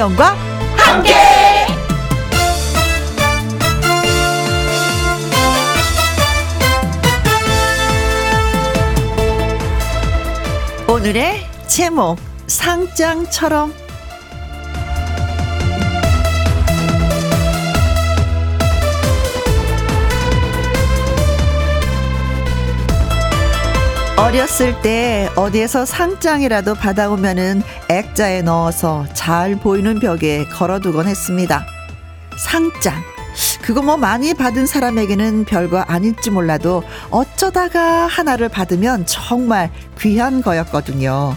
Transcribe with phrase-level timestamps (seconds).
[0.00, 0.34] 김혜영과
[0.76, 1.14] 함께.
[10.88, 13.74] 오늘의 제목 상장처럼
[24.20, 31.64] 어렸을 때 어디에서 상장이라도 받아오면은 액자에 넣어서 잘 보이는 벽에 걸어두곤 했습니다.
[32.36, 33.02] 상장.
[33.62, 41.34] 그거 뭐 많이 받은 사람에게는 별거 아닐지 몰라도 어쩌다가 하나를 받으면 정말 귀한 거였거든요.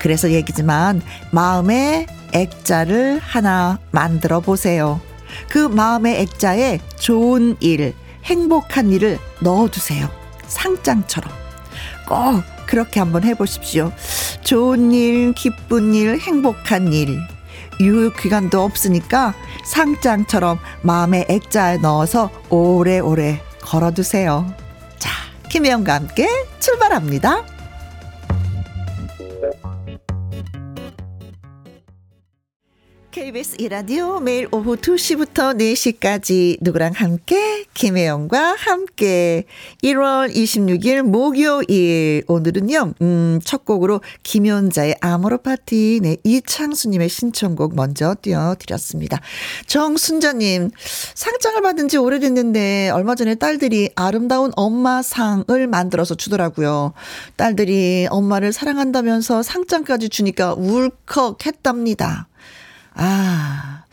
[0.00, 5.00] 그래서 얘기지만 마음에 액자를 하나 만들어 보세요.
[5.48, 7.94] 그 마음의 액자에 좋은 일,
[8.24, 10.10] 행복한 일을 넣어두세요.
[10.48, 11.47] 상장처럼.
[12.08, 13.92] 꼭 그렇게 한번 해보십시오.
[14.42, 17.20] 좋은 일, 기쁜 일, 행복한 일.
[17.80, 19.34] 유효 기간도 없으니까
[19.64, 24.52] 상장처럼 마음의 액자에 넣어서 오래오래 걸어두세요.
[24.98, 25.10] 자,
[25.48, 26.28] 김혜영과 함께
[26.58, 27.44] 출발합니다.
[33.18, 39.44] KBS 이라디오 매일 오후 2시부터 4시까지 누구랑 함께 김혜영과 함께
[39.82, 49.18] 1월 26일 목요일 오늘은요 음, 첫 곡으로 김연자의 아모르 파티 네 이창수님의 신청곡 먼저 띄워드렸습니다.
[49.66, 50.70] 정순자님
[51.14, 56.92] 상장을 받은 지 오래됐는데 얼마 전에 딸들이 아름다운 엄마 상을 만들어서 주더라고요.
[57.34, 62.27] 딸들이 엄마를 사랑한다면서 상장까지 주니까 울컥 했답니다.
[62.98, 63.84] 아.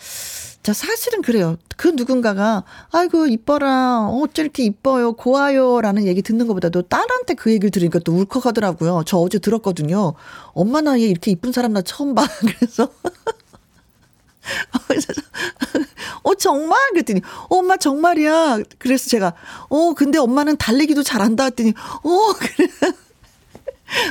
[0.64, 1.58] 자, 사실은 그래요.
[1.78, 4.08] 그 누군가가, 아이고, 이뻐라.
[4.10, 5.14] 어째 이렇게 이뻐요.
[5.14, 5.80] 고와요.
[5.82, 9.04] 라는 얘기 듣는 것보다도 딸한테 그 얘기를 들으니까 또 울컥하더라고요.
[9.06, 10.16] 저 어제 들었거든요.
[10.54, 12.26] 엄마 나이에 이렇게 이쁜 사람 나 처음 봐.
[12.42, 12.90] 그래서.
[16.24, 16.80] 어, 정말?
[16.94, 18.60] 그랬더니, 어, 엄마 정말이야.
[18.80, 19.34] 그래서 제가,
[19.70, 21.44] 어, 근데 엄마는 달리기도 잘한다.
[21.46, 21.74] 했더니,
[22.04, 22.68] 어, 그래.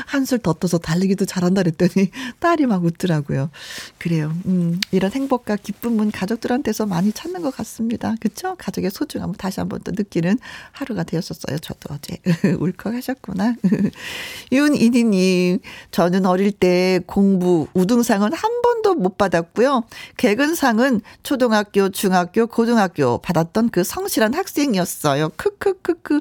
[0.07, 3.51] 한술 더 떠서 달리기도 잘한다 그랬더니 딸이 막 웃더라고요.
[3.99, 4.35] 그래요.
[4.47, 8.15] 음, 이런 행복과 기쁨은 가족들한테서 많이 찾는 것 같습니다.
[8.21, 8.55] 그쵸?
[8.59, 10.39] 가족의 소중함을 다시 한번 또 느끼는
[10.73, 11.59] 하루가 되었었어요.
[11.59, 12.19] 저도 어제.
[12.59, 13.57] 울컥하셨구나.
[14.53, 15.59] 윤이니님,
[15.91, 19.85] 저는 어릴 때 공부 우등상은 한 번도 못 받았고요.
[20.17, 25.31] 개근상은 초등학교, 중학교, 고등학교 받았던 그 성실한 학생이었어요.
[25.37, 26.21] 크크크크.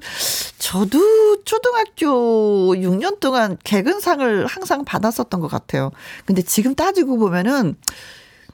[0.57, 5.91] 저도 초등학교 6년 동안 개근상을 항상 받았었던 것 같아요.
[6.25, 7.75] 근데 지금 따지고 보면은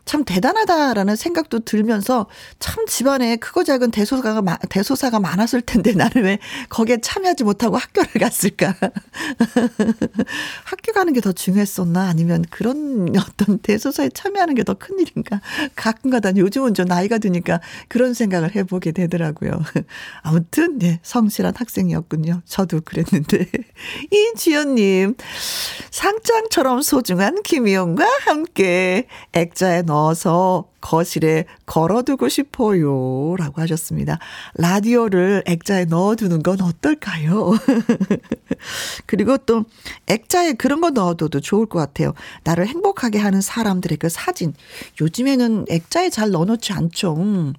[0.09, 2.25] 참 대단하다라는 생각도 들면서
[2.57, 6.39] 참 집안에 크고 작은 대소사가 대소사가 많았을 텐데 나는 왜
[6.69, 8.73] 거기에 참여하지 못하고 학교를 갔을까?
[10.65, 15.41] 학교 가는 게 더 중요했었나 아니면 그런 어떤 대소사에 참여하는 게 더 큰 일인가?
[15.75, 19.51] 가끔가다 요즘은 좀 나이가 드니까 그런 생각을 해보게 되더라고요.
[20.23, 22.41] 아무튼 네 성실한 학생이었군요.
[22.45, 23.45] 저도 그랬는데
[24.11, 25.15] 이지연님
[25.91, 33.35] 상장처럼 소중한 김희영과 함께 액자에 넣어 넣어서 거실에 걸어두고 싶어요.
[33.37, 34.19] 라고 하셨습니다.
[34.55, 37.51] 라디오를 액자에 넣어두는 건 어떨까요?
[39.05, 39.65] 그리고 또
[40.07, 42.13] 액자에 그런 거 넣어둬도 좋을 것 같아요.
[42.43, 44.53] 나를 행복하게 하는 사람들의 그 사진.
[45.01, 47.15] 요즘에는 액자에 잘 넣어놓지 않죠.
[47.17, 47.53] 음,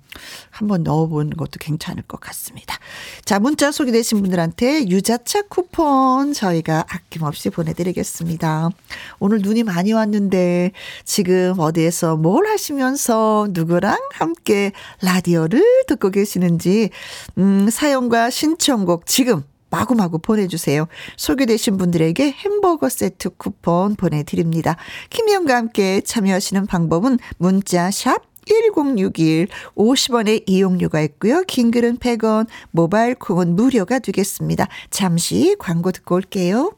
[0.50, 2.78] 한번 넣어보는 것도 괜찮을 것 같습니다.
[3.24, 8.70] 자, 문자 소개되신 분들한테 유자차 쿠폰 저희가 아낌없이 보내드리겠습니다.
[9.18, 10.72] 오늘 눈이 많이 왔는데
[11.04, 13.09] 지금 어디에서 뭘 하시면서
[13.50, 14.72] 누구랑 함께
[15.02, 16.90] 라디오를 듣고 계시는지,
[17.38, 20.86] 음, 사연과 신청곡 지금 마구마구 보내주세요.
[21.16, 24.76] 소개되신 분들에게 햄버거 세트 쿠폰 보내드립니다.
[25.10, 31.42] 김희영과 함께 참여하시는 방법은 문자 샵 1061, 50원의 이용료가 있고요.
[31.46, 34.66] 긴 글은 100원, 모바일 콩은 무료가 되겠습니다.
[34.90, 36.72] 잠시 광고 듣고 올게요.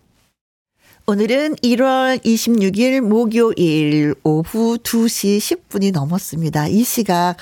[1.04, 6.68] 오늘은 1월 26일 목요일 오후 2시 10분이 넘었습니다.
[6.68, 7.34] 이 시각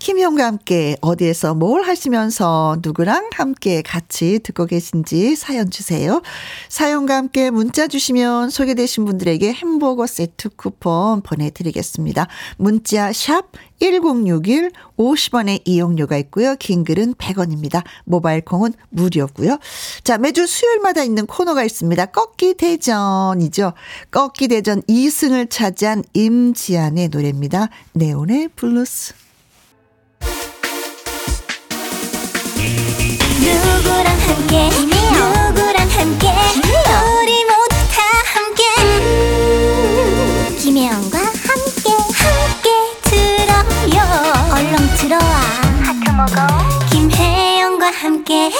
[0.00, 6.20] 김희영과 함께 어디에서 뭘 하시면서 누구랑 함께 같이 듣고 계신지 사연 주세요.
[6.68, 12.28] 사연과 함께 문자 주시면 소개되신 분들에게 햄버거 세트 쿠폰 보내드리겠습니다.
[12.58, 13.46] 문자 sharp
[13.80, 16.56] 1061 50원의 이용료가 있고요.
[16.58, 17.82] 긴 글은 100원입니다.
[18.04, 19.58] 모바일 콩은 무료고요.
[20.04, 22.06] 자, 매주 수요일마다 있는 코너가 있습니다.
[22.06, 23.72] 꺾기 대전이죠.
[24.10, 27.68] 꺾기 대전 2승을 차지한 임지안의 노래입니다.
[27.92, 29.14] 네온의 블루스.
[33.38, 34.95] 누구랑 함께
[46.90, 48.50] 김혜영과 함께.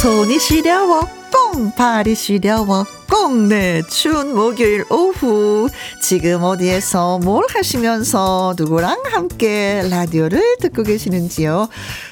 [0.00, 1.00] 손이 시려워.
[1.32, 2.84] 꽁 발이 시려워.
[3.10, 5.68] 꽁네 추운 목요일 오후.
[6.00, 11.68] 지금 어디에서 뭘 하시면서 누구랑 함께 라디오를 듣고 계시는지요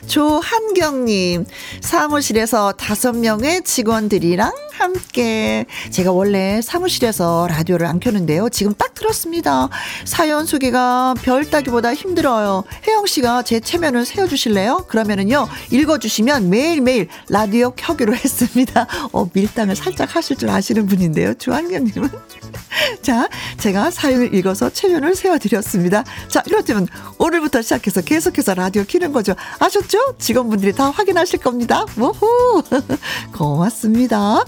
[0.07, 1.47] 조한경님
[1.81, 9.69] 사무실에서 다섯 명의 직원들이랑 함께 제가 원래 사무실에서 라디오를 안 켜는데요 지금 딱 들었습니다
[10.05, 18.15] 사연 소개가 별 따기보다 힘들어요 혜영 씨가 제 체면을 세워주실래요 그러면은요 읽어주시면 매일매일 라디오 켜기로
[18.17, 21.35] 했습니다 어 밀당을 살짝 하실 줄 아시는 분인데요.
[21.35, 22.11] 주한경님은.
[23.03, 26.05] 자, 제가 사연을 읽어서 체면을 세워드렸습니다.
[26.29, 26.89] 자, 이렇다면
[27.19, 29.35] 오늘부터 시작해서 계속해서 라디오 키는 거죠.
[29.59, 29.96] 아셨죠?
[30.19, 31.85] 직원분들이 다 확인하실 겁니다.
[31.97, 32.63] 우후!
[33.37, 34.45] 고맙습니다.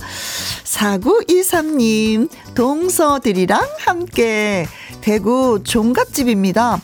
[0.64, 4.66] 4923님, 동서들이랑 함께
[5.00, 6.80] 대구 종갓집입니다.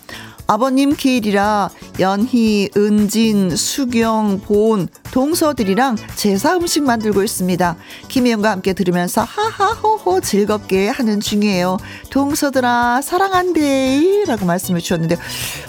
[0.46, 1.70] 아버님 길이라
[2.00, 7.76] 연희, 은진, 수경, 본, 동서들이랑 제사 음식 만들고 있습니다.
[8.08, 11.79] 김혜영과 함께 들으면서 하하호호 즐겁게 하는 중이에요.
[12.11, 15.17] 동서들아 사랑한대 라고 말씀해 주셨는데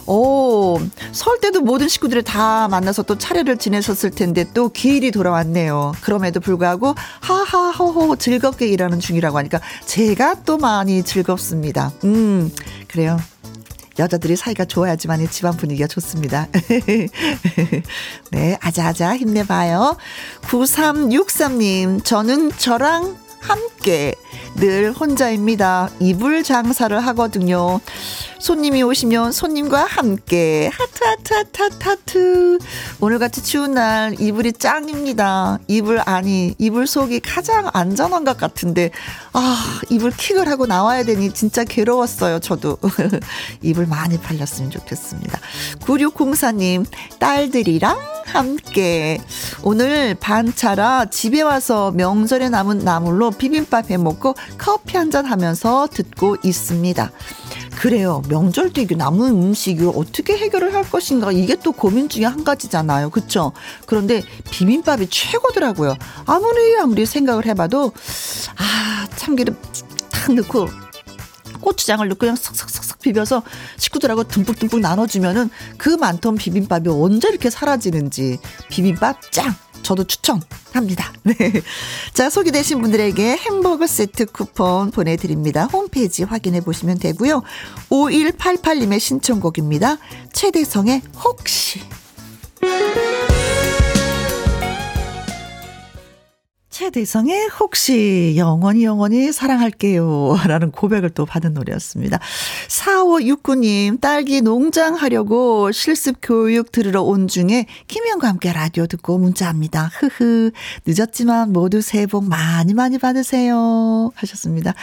[0.07, 0.79] 오,
[1.11, 5.93] 설 때도 모든 식구들을 다 만나서 또 차례를 지내셨을 텐데 또 기일이 돌아왔네요.
[6.01, 11.91] 그럼에도 불구하고 하하호호 즐겁게 일하는 중이라고 하니까 제가 또 많이 즐겁습니다.
[12.03, 12.51] 음,
[12.87, 13.19] 그래요.
[13.97, 16.47] 여자들이 사이가 좋아야지만 이 집안 분위기가 좋습니다.
[18.31, 19.97] 네, 아자아자 힘내봐요.
[20.41, 24.15] 9363님, 저는 저랑 함께
[24.55, 25.89] 늘 혼자입니다.
[25.99, 27.79] 이불 장사를 하거든요.
[28.39, 30.69] 손님이 오시면 손님과 함께
[31.05, 32.57] 하트
[32.99, 35.59] 오늘같이 추운 날 이불이 짱입니다.
[35.67, 38.89] 이불 아니 이불 속이 가장 안전한 것 같은데
[39.33, 42.39] 아 이불 킥을 하고 나와야 되니 진짜 괴로웠어요.
[42.39, 42.77] 저도
[43.61, 45.39] 이불 많이 팔렸으면 좋겠습니다.
[45.81, 46.85] 9604님
[47.19, 49.19] 딸들이랑 함께
[49.63, 56.35] 오늘 반차라 집에 와서 명절에 남은 나물로 비빔밥 해 먹고 커피 한 잔 하면서 듣고
[56.43, 57.11] 있습니다.
[57.75, 58.21] 그래요.
[58.29, 63.09] 명절 때 남은 음식을 어떻게 해결을 할 것인가 이게 또 고민 중에 한 가지잖아요.
[63.09, 63.51] 그렇죠?
[63.85, 65.95] 그런데 비빔밥이 최고더라고요.
[66.25, 67.91] 아무리 아무리 생각을 해봐도
[68.55, 69.57] 아 참기름
[70.09, 70.69] 탁 넣고
[71.59, 73.43] 고추장을 넣고 그냥 싹싹싹싹 비벼서
[73.77, 78.39] 식구들하고 듬뿍듬뿍 나눠주면은 그 많던 비빔밥이 언제 이렇게 사라지는지
[78.69, 79.53] 비빔밥 짱
[79.85, 81.13] 저도 추천합니다.
[81.23, 81.35] 네.
[82.13, 85.65] 자, 소개되신 분들에게 햄버거 세트 쿠폰 보내드립니다.
[85.65, 87.43] 홈페이지 확인해 보시면 되고요.
[87.89, 89.97] 5188님의 신청곡입니다.
[90.33, 91.81] 최대성의 혹시.
[96.75, 100.35] 최대성의 혹시 영원히 영원히 사랑할게요.
[100.45, 102.19] 라는 고백을 또 받은 노래였습니다.
[102.67, 109.89] 4569님, 딸기 농장 하려고 실습 교육 들으러 온 중에 김희영과 함께 라디오 듣고 문자합니다.
[109.93, 110.51] 흐흐.
[110.85, 114.11] 늦었지만 모두 새해 복 많이 많이 받으세요.
[114.13, 114.73] 하셨습니다.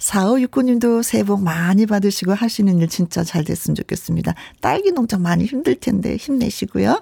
[0.00, 4.34] 4569님도 새해 복 많이 받으시고 하시는 일 진짜 잘 됐으면 좋겠습니다.
[4.60, 7.00] 딸기 농장 많이 힘들 텐데 힘내시고요.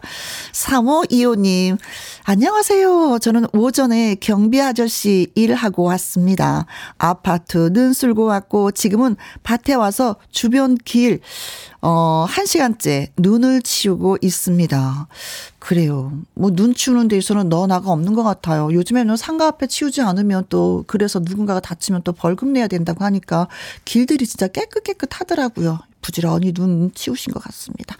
[0.53, 1.79] 3525님,
[2.25, 3.21] 안녕하세요.
[3.23, 6.67] 저는 오전에 경 경비 아저씨 일하고 왔습니다.
[6.99, 9.15] 아파트 눈 쓸고 왔고 지금은
[9.45, 11.21] 밭에 와서 주변 길,
[11.81, 15.07] 어, 한 시간째 눈을 치우고 있습니다.
[15.61, 16.13] 그래요.
[16.35, 18.73] 뭐 눈 치우는 데있어서는 너 나가 없는 것 같아요.
[18.73, 23.47] 요즘에는 상가 앞에 치우지 않으면 또 그래서 누군가가 다치면 또 벌금 내야 된다고 하니까
[23.85, 25.79] 길들이 진짜 깨끗깨끗하더라고요.
[26.03, 27.97] 부지런히 눈 치우신 것 같습니다.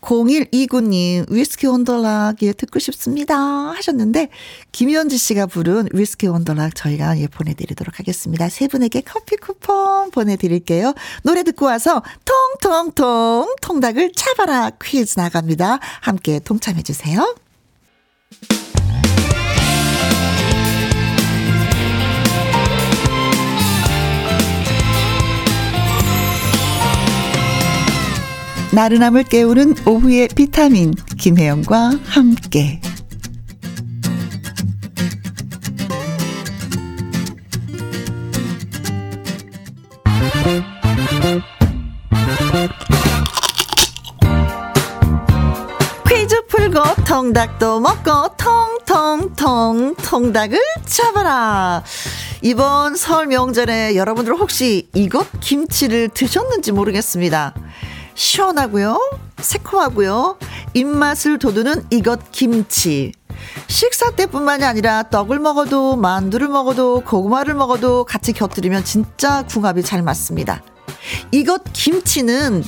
[0.00, 3.36] 0129님, 위스키 원더락, 예, 듣고 싶습니다.
[3.36, 4.28] 하셨는데,
[4.72, 8.48] 김현지 씨가 부른 위스키 원더락 저희가 예, 보내드리도록 하겠습니다.
[8.48, 10.94] 세 분에게 커피 쿠폰 보내드릴게요.
[11.22, 15.78] 노래 듣고 와서 통통통 통닭을 차바라 퀴즈 나갑니다.
[16.00, 17.36] 함께 동참해주세요.
[28.76, 32.78] 나른함을 깨우는 오후의 비타민 김혜영과 함께.
[46.06, 51.82] 퀴즈 풀고 통닭도 먹고 통통통 통닭을 잡아라.
[52.42, 57.54] 이번 설 명절에 여러분들 혹시 이것 김치를 드셨는지 모르겠습니다
[58.16, 58.98] 시원하고요.
[59.38, 60.38] 새콤하고요.
[60.74, 63.12] 입맛을 돋우는 이것 김치.
[63.68, 70.62] 식사 때뿐만이 아니라 떡을 먹어도 만두를 먹어도 고구마를 먹어도 같이 곁들이면 진짜 궁합이 잘 맞습니다.
[71.30, 72.64] 이것 김치는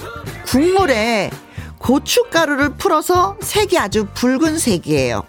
[0.46, 1.30] 국물에
[1.78, 5.22] 고춧가루를 풀어서 색이 아주 붉은 색이에요.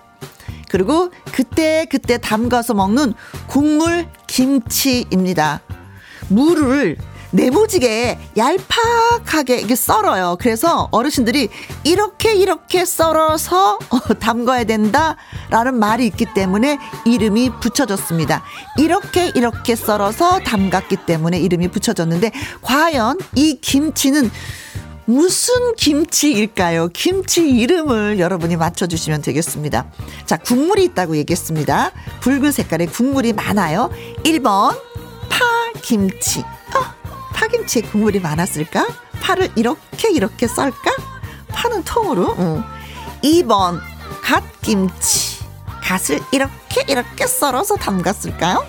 [0.69, 3.13] 그리고 그때 그때 담가서 먹는
[3.47, 5.61] 국물 김치입니다.
[6.27, 6.97] 물을
[7.31, 10.37] 네모지게 얄팍하게 이게 썰어요.
[10.39, 11.49] 그래서 어르신들이
[11.83, 18.43] 이렇게 이렇게 썰어서 어, 담가야 된다라는 말이 있기 때문에 이름이 붙여졌습니다.
[18.77, 22.31] 이렇게 이렇게 썰어서 담갔기 때문에 이름이 붙여졌는데
[22.61, 24.31] 과연 이 김치는
[25.05, 26.89] 무슨 김치일까요?
[26.93, 29.87] 김치 이름을 여러분이 맞춰주시면 되겠습니다.
[30.27, 31.91] 자, 국물이 있다고 얘기했습니다.
[32.21, 33.89] 붉은 색깔의 국물이 많아요.
[34.23, 34.79] 1번,
[35.29, 36.43] 파김치.
[37.39, 38.85] 파김치에 국물이 많았을까?
[39.21, 40.91] 파를 이렇게 이렇게 썰까?
[41.47, 42.35] 파는 통으로.
[42.37, 42.63] 응.
[43.23, 43.79] 2번
[44.21, 45.39] 갓김치.
[45.81, 48.67] 갓을 이렇게 이렇게 썰어서 담갔을까요?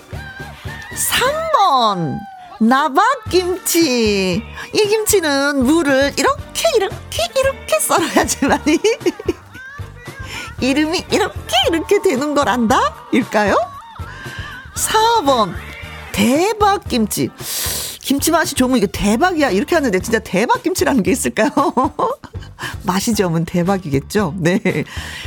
[0.95, 2.17] 3번
[2.61, 4.41] 나박김치.
[4.73, 8.79] 이 김치는 물을 이렇게 이렇게 이렇게 썰어야지만이
[10.61, 12.79] 이름이 이렇게 이렇게 되는 걸 안다?
[13.11, 13.55] 일까요?
[14.75, 15.53] 4번
[16.13, 17.31] 대박김치.
[18.01, 19.51] 김치 맛이 좋으면 이게 대박이야.
[19.51, 21.51] 이렇게 하는데 진짜 대박 김치라는 게 있을까요?
[22.83, 24.35] 맛이 좋으면 대박이겠죠?
[24.37, 24.59] 네.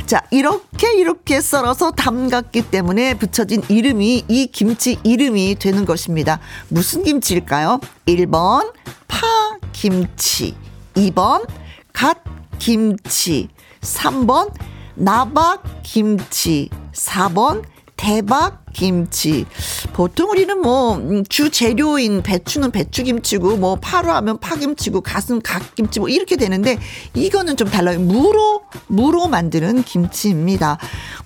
[0.05, 6.39] 자, 이렇게 이렇게 썰어서 담갔기 때문에 붙여진 이름이 이 김치 이름이 되는 것입니다.
[6.67, 7.79] 무슨 김치일까요?
[8.05, 8.73] 1번
[9.07, 10.55] 파김치,
[10.95, 11.47] 2번
[11.93, 13.49] 갓김치,
[13.81, 14.51] 3번
[14.95, 17.63] 나박김치, 4번
[17.95, 19.45] 대박 김치.
[19.93, 26.09] 보통 우리는 뭐, 음, 주 재료인 배추는 배추김치고, 뭐, 파로 하면 파김치고, 갓은 갓김치, 뭐,
[26.09, 26.77] 이렇게 되는데,
[27.13, 27.99] 이거는 좀 달라요.
[28.01, 30.77] 무로, 무로 만드는 김치입니다.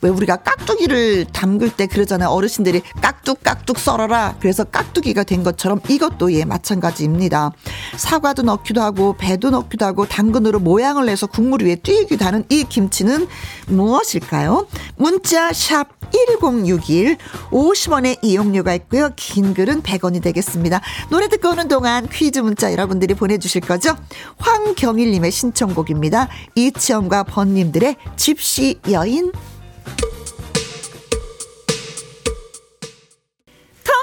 [0.01, 2.29] 왜 우리가 깍두기를 담글 때 그러잖아요.
[2.29, 4.35] 어르신들이 깍둑, 깍둑 썰어라.
[4.39, 7.51] 그래서 깍두기가 된 것처럼 이것도 예, 마찬가지입니다.
[7.97, 13.27] 사과도 넣기도 하고, 배도 넣기도 하고, 당근으로 모양을 내서 국물 위에 띄기도 하는 이 김치는
[13.67, 14.67] 무엇일까요?
[14.97, 17.17] 문자 샵 1061,
[17.51, 19.09] 50원의 이용료가 있고요.
[19.15, 20.81] 긴 글은 100원이 되겠습니다.
[21.09, 23.95] 노래 듣고 오는 동안 퀴즈 문자 여러분들이 보내주실 거죠?
[24.37, 26.29] 황경일님의 신청곡입니다.
[26.55, 29.31] 이치영과 번님들의 집시 여인.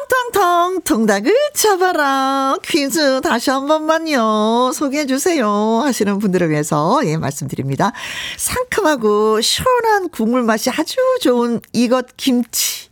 [0.08, 5.48] 텅텅텅 통닭을 잡아라 퀴즈 다시 한 번만요 소개해 주세요
[5.82, 7.92] 하시는 분들을 위해서 예 말씀드립니다
[8.36, 12.88] 상큼하고 시원한 국물 맛이 아주 좋은 이것 김치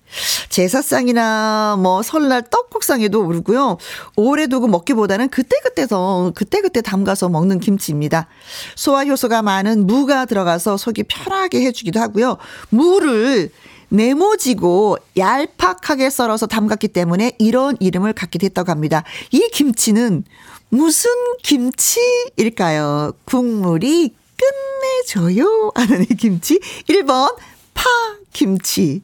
[0.48, 3.78] 제사상이나 뭐 설날 떡국상에도 오르고요.
[4.14, 8.28] 오래 두고 먹기보다는 그때그때서 그때그때 담가서 먹는 김치입니다.
[8.76, 12.36] 소화 효소가 많은 무가 들어가서 속이 편하게 해주기도 하고요.
[12.68, 13.50] 무를
[13.88, 19.04] 네모지고 얄팍하게 썰어서 담갔기 때문에 이런 이름을 갖게 됐다고 합니다.
[19.30, 20.24] 이 김치는
[20.68, 21.10] 무슨
[21.42, 23.12] 김치일까요?
[23.24, 26.58] 국물이 끝내줘요 하는 이 김치.
[26.88, 27.36] 1번
[27.74, 29.02] 파김치.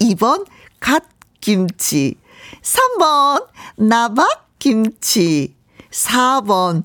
[0.00, 0.46] 2번
[0.80, 2.16] 갓김치.
[2.62, 5.54] 3번 나박김치.
[5.90, 6.82] 4번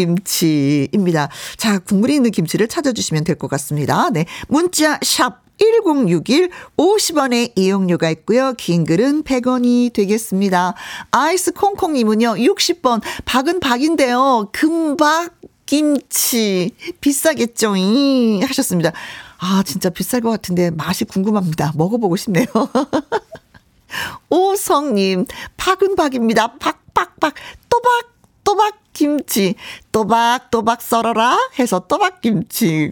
[0.00, 1.28] 대박김치입니다.
[1.56, 4.10] 자, 국물이 있는 김치를 찾아주시면 될 것 같습니다.
[4.10, 4.26] 네.
[4.48, 8.54] 문자 샵 1061 50원의 이용료가 있고요.
[8.54, 10.74] 긴 글은 100원이 되겠습니다.
[11.12, 12.34] 아이스 콩콩님은요.
[12.34, 14.48] 60번 박은 박인데요.
[14.52, 17.76] 금박 김치 비싸겠죠?
[17.76, 18.92] 이 하셨습니다.
[19.38, 21.72] 아, 진짜 비쌀 것 같은데 맛이 궁금합니다.
[21.76, 22.46] 먹어보고 싶네요.
[24.28, 25.26] 오성님,
[25.56, 26.58] 박은박입니다.
[26.58, 27.34] 박박박,
[27.68, 28.19] 또박,
[28.50, 29.54] 또박 김치.
[29.92, 32.90] 또박또박 썰어라 해서 또박김치.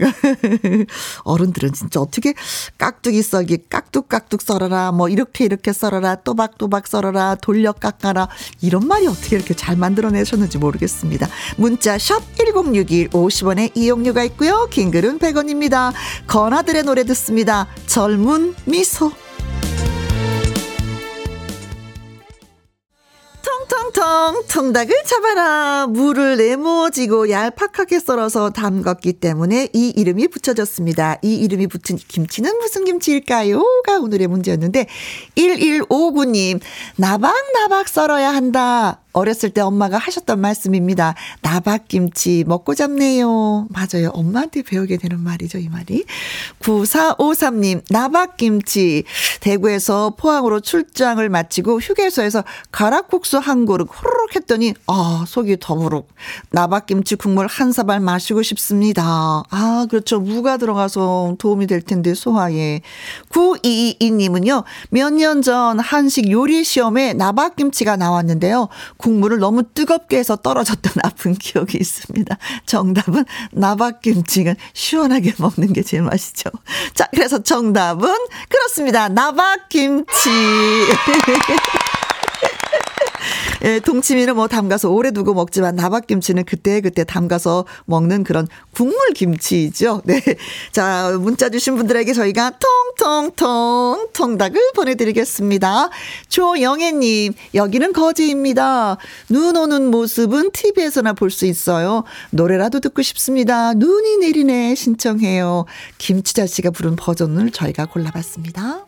[1.24, 2.34] 어른들은 진짜 어떻게
[2.78, 8.28] 깍두기 썰기 깍둑깍둑 썰어라 뭐 이렇게 이렇게 썰어라 또박또박 썰어라 돌려 깎아라
[8.60, 11.26] 이런 말이 어떻게 이렇게 잘 만들어내셨는지 모르겠습니다.
[11.56, 14.68] 문자 샵1061 50원에 이용료가 있고요.
[14.70, 15.92] 긴 글은 100원입니다.
[16.28, 17.66] 건아들의 노래 듣습니다.
[17.86, 19.10] 젊은 미소.
[23.68, 31.18] 텅텅텅 통닭을 잡아라 물을 내모지고 얄팍하게 썰어서 담갔기 때문에 이 이름이 붙여졌습니다.
[31.22, 34.86] 이 이름이 붙은 김치는 무슨 김치일까요?가 오늘의 문제였는데
[35.36, 36.60] 1159님
[36.96, 39.02] 나박나박 썰어야 한다.
[39.12, 41.14] 어렸을 때 엄마가 하셨던 말씀입니다.
[41.42, 43.66] 나박김치 먹고 잡네요.
[43.70, 44.10] 맞아요.
[44.12, 46.04] 엄마한테 배우게 되는 말이죠, 이 말이.
[46.60, 49.04] 9453님, 나박김치.
[49.40, 56.08] 대구에서 포항으로 출장을 마치고 휴게소에서 가락국수 한 그릇 후루룩 했더니 아 속이 더부룩
[56.50, 59.42] 나박김치 국물 한 사발 마시고 싶습니다.
[59.50, 62.82] 아 그렇죠 무가 들어가서 도움이 될 텐데 소화에
[63.30, 71.34] 9222님은요 몇 년 전 한식 요리 시험에 나박김치가 나왔는데요 국물을 너무 뜨겁게 해서 떨어졌던 아픈
[71.34, 72.36] 기억이 있습니다.
[72.66, 76.50] 정답은 나박김치가 시원하게 먹는 게 제일 맛있죠.
[76.94, 78.14] 자 그래서 정답은
[78.48, 79.08] 그렇습니다.
[79.08, 80.04] 나박김치.
[83.64, 90.02] 예, 동치미는 뭐 담가서 오래 두고 먹지만 나박김치는 그때그때 그때 담가서 먹는 그런 국물 김치죠.
[90.04, 90.22] 네.
[90.72, 92.52] 자, 문자 주신 분들에게 저희가
[92.96, 95.90] 통통통 통닭을 보내드리겠습니다.
[96.28, 98.96] 조영애님, 여기는 거제입니다.
[99.28, 102.04] 눈 오는 모습은 TV에서나 볼 수 있어요.
[102.30, 103.74] 노래라도 듣고 싶습니다.
[103.74, 105.66] 눈이 내리네 신청해요.
[105.98, 108.87] 김치자 씨가 부른 버전을 저희가 골라봤습니다.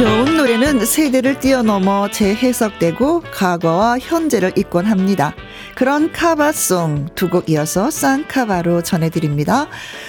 [0.00, 5.34] 좋은 노래는 세대를 뛰어넘어 재해석되고 과거와 현재를 입건합니다.
[5.74, 9.68] 그런 카바송 두 곡 이어서 쌍카바로 전해드립니다.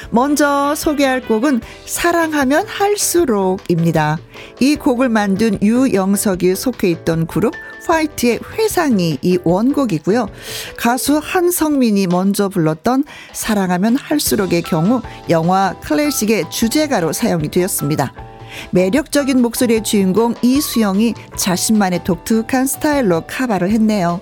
[0.10, 4.17] 먼저 소개할 곡은 사랑하면 할수록입니다.
[4.62, 7.53] 이 곡을 만든 유영석이 속해 있던 그룹
[7.86, 10.29] 화이트의 회상이 이 원곡이고요.
[10.77, 18.31] 가수 한성민이 먼저 불렀던 사랑하면 할수록의 경우 영화 클래식의 주제가로 사용이 되었습니다.
[18.71, 24.21] 매력적인 목소리의 주인공 이수영이 자신만의 독특한 스타일로 카바를 했네요.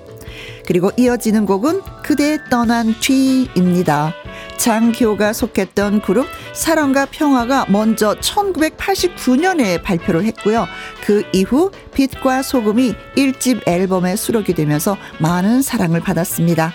[0.65, 4.13] 그리고 이어지는 곡은 그대 떠난 뒤입니다.
[4.57, 10.67] 장기호가 속했던 그룹 사랑과 평화가 먼저 1989년에 발표를 했고요.
[11.03, 16.73] 그 이후 빛과 소금이 1집 앨범에 수록이 되면서 많은 사랑을 받았습니다.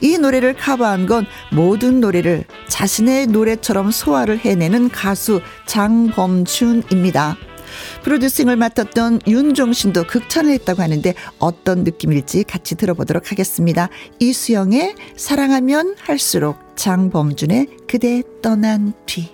[0.00, 7.36] 이 노래를 커버한 건 모든 노래를 자신의 노래처럼 소화를 해내는 가수 장범준입니다.
[8.02, 13.88] 프로듀싱을 맡았던 윤종신도 극찬을 했다고 하는데 어떤 느낌일지 같이 들어보도록 하겠습니다.
[14.20, 19.30] 이수영의 사랑하면 할수록 장범준의 그대 떠난 뒤.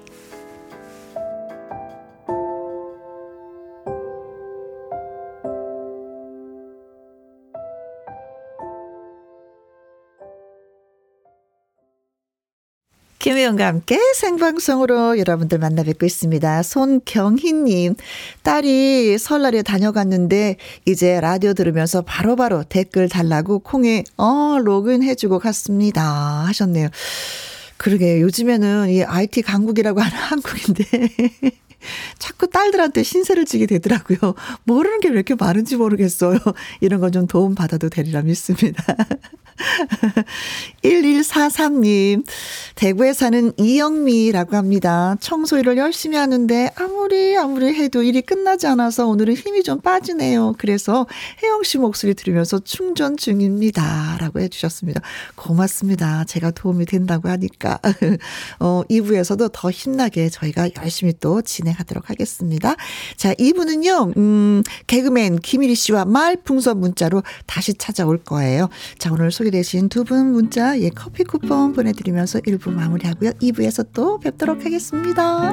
[13.31, 16.65] 김혜영과 함께 생방송으로 여러분들 만나 뵙고 있습니다.
[16.65, 17.95] 손경희님,
[18.43, 26.03] 딸이 설날에 다녀갔는데 이제 라디오 들으면서 바로바로 바로 댓글 달라고 콩에 어 로그인 해주고 갔습니다
[26.47, 26.89] 하셨네요.
[27.77, 30.85] 그러게 요즘에는 이 IT 강국이라고 하는 한국인데
[32.19, 34.35] 자꾸 딸들한테 신세를 지게 되더라고요.
[34.65, 36.37] 모르는 게 왜 이렇게 많은지 모르겠어요.
[36.81, 38.83] 이런 거좀 도움 받아도 되리라 믿습니다.
[40.83, 42.25] 1143님,
[42.75, 45.17] 대구에 사는 이영미라고 합니다.
[45.21, 50.55] 청소 일을 열심히 하는데 아무리 아무리 해도 일이 끝나지 않아서 오늘은 힘이 좀 빠지네요.
[50.59, 51.07] 그래서
[51.43, 54.17] 혜영 씨 목소리 들으면서 충전 중입니다.
[54.21, 55.03] 라고 해주셨습니다.
[55.35, 56.25] 고맙습니다.
[56.25, 57.79] 제가 도움이 된다고 하니까.
[58.61, 62.77] 어, 2부에서도 더 힘나게 저희가 열심히 또 진행하도록 하겠습니다.
[63.17, 68.69] 자, 2부는요, 음, 개그맨 김일희 씨와 말풍선 문자로 다시 찾아올 거예요.
[68.99, 73.33] 자, 오늘 소개 소개 되신 두 분 문자 예 커피 쿠폰 보내드리면서 1부 마무리하고요.
[73.33, 75.53] 2부에서 또 뵙도록 하겠습니다.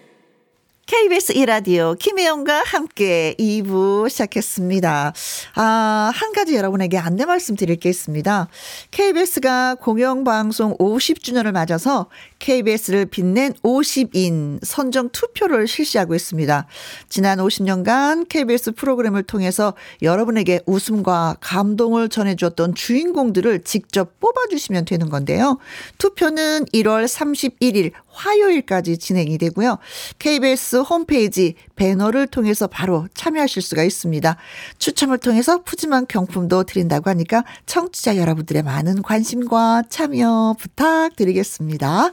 [0.91, 5.13] KBS 이라디오 김혜영과 함께 2부 시작했습니다.
[5.55, 8.49] 아, 한 가지 여러분에게 안내 말씀 드릴 게 있습니다.
[8.91, 16.67] KBS가 공영방송 50주년을 맞아서 KBS를 빛낸 50인 선정 투표를 실시하고 있습니다.
[17.07, 25.57] 지난 50년간 KBS 프로그램을 통해서 여러분에게 웃음과 감동을 전해주었던 주인공들을 직접 뽑아주시면 되는 건데요.
[25.99, 29.77] 투표는 1월 31일 화요일까지 진행이 되고요.
[30.19, 34.35] KBS 홈페이지 배너를 통해서 바로 참여하실 수가 있습니다.
[34.77, 42.11] 추첨을 통해서 푸짐한 경품도 드린다고 하니까 청취자 여러분들의 많은 관심과 참여 부탁드리겠습니다.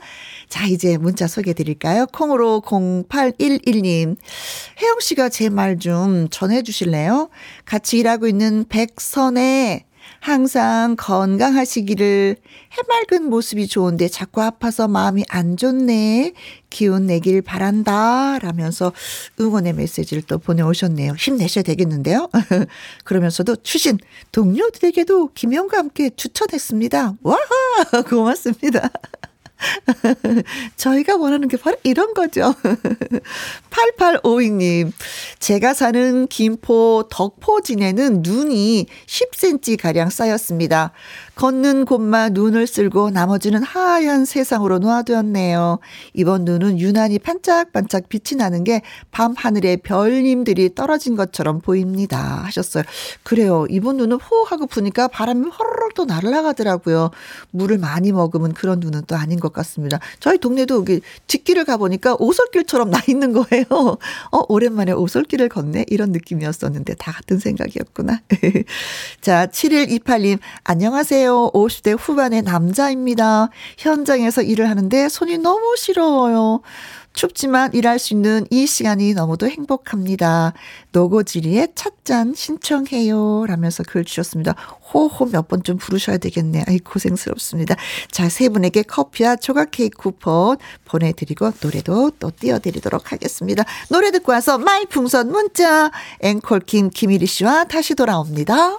[0.48, 2.07] 자, 이제 문자 소개해 드릴까요?
[2.07, 4.16] 콩으로 0811님.
[4.81, 7.28] 혜영 씨가 제 말 좀 전해 주실래요?
[7.64, 9.85] 같이 일하고 있는 백선의
[10.20, 12.37] 항상 건강하시기를
[12.72, 16.35] 해맑은 모습이 좋은데 자꾸 아파서 마음이 안 좋네.
[16.70, 18.38] 기운 내길 바란다.
[18.38, 18.92] 라면서
[19.40, 21.14] 응원의 메시지를 또 보내오셨네요.
[21.14, 22.28] 힘내셔야 되겠는데요.
[23.04, 23.98] 그러면서도 추신
[24.33, 27.14] 동료들에게도 김영과 함께 추천했습니다.
[27.22, 27.38] 와
[28.09, 28.90] 고맙습니다.
[30.77, 32.55] 저희가 원하는 게 바로 이런 거죠.
[33.71, 34.92] 8852님,
[35.38, 40.92] 제가 사는 김포 덕포진에는 눈이 10cm가량 쌓였습니다.
[41.38, 45.79] 걷는 곳만 눈을 쓸고 나머지는 하얀 세상으로 놓아두었네요.
[46.12, 48.83] 이번 눈은 유난히 반짝반짝 빛이 나는 게
[49.18, 52.44] 밤 하늘에 별님들이 떨어진 것처럼 보입니다.
[52.44, 52.85] 하셨어요.
[53.24, 53.66] 그래요.
[53.68, 57.11] 이번 눈은 호 하고 부니까 바람이 허르륵 또 날아가더라고요.
[57.51, 59.98] 물을 많이 먹으면 그런 눈은 또 아닌 것 같습니다.
[60.20, 63.66] 저희 동네도 여기 뒷길을 가보니까 오솔길처럼 나 있는 거예요.
[64.31, 65.87] 어, 오랜만에 오솔길을 걷네?
[65.88, 68.20] 이런 느낌이었었는데 다 같은 생각이었구나.
[69.20, 71.28] 자, 7128님, 안녕하세요.
[71.29, 71.51] 안녕하세요.
[71.53, 73.51] 50대 후반의 남자입니다.
[73.77, 76.62] 현장에서 일을 하는데 손이 너무 시려워요.
[77.12, 80.55] 춥지만 일할 수 있는 이 시간이 너무도 행복합니다.
[80.93, 83.45] 노고지리의 찻잔 신청해요.
[83.47, 84.55] 라면서 글 주셨습니다.
[84.95, 86.64] 호호 몇 번 좀 부르셔야 되겠네.
[86.67, 87.77] 아이, 고생스럽습니다.
[88.11, 93.64] 자, 세 분에게 커피와 조각 케이크 쿠폰 보내드리고 노래도 또 띄워드리도록 하겠습니다.
[93.91, 98.79] 노래 듣고 와서 마이 풍선 문자 앵콜킴 김일희 씨와 다시 돌아옵니다.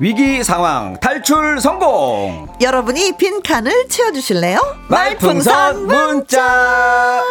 [0.00, 2.46] 위기 상황 탈출 성공.
[2.60, 4.60] 여러분이 빈 칸을 채워주실래요?
[4.88, 7.22] 말풍선 문자.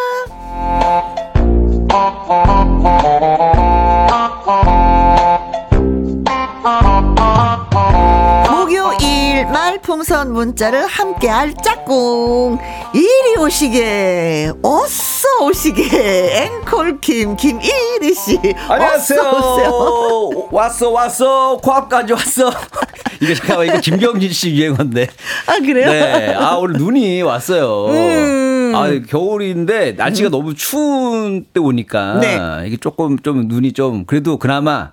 [1.89, 3.66] 목요
[9.97, 12.59] 풍선 문자를 함께 할 짝꿍.
[12.93, 14.51] 이리 오시게.
[14.61, 16.51] 어서 오시게.
[16.61, 18.39] 앵콜킴 김이리 씨.
[18.69, 19.19] 안녕하세요.
[19.21, 20.47] 어서.
[20.55, 22.51] 왔어 왔어 코앞까지 왔어.
[23.19, 25.07] 이게 잠깐만 이거 김경진 씨 유행어인데.
[25.47, 25.89] 아, 그래요?
[25.89, 26.35] 네.
[26.35, 27.87] 아 오늘 눈이 왔어요.
[27.87, 28.46] 음.
[28.77, 32.39] 아 겨울인데 날씨가 너무 추운 때 오니까 네.
[32.67, 34.91] 이게 조금 좀 눈이 좀 그래도 그나마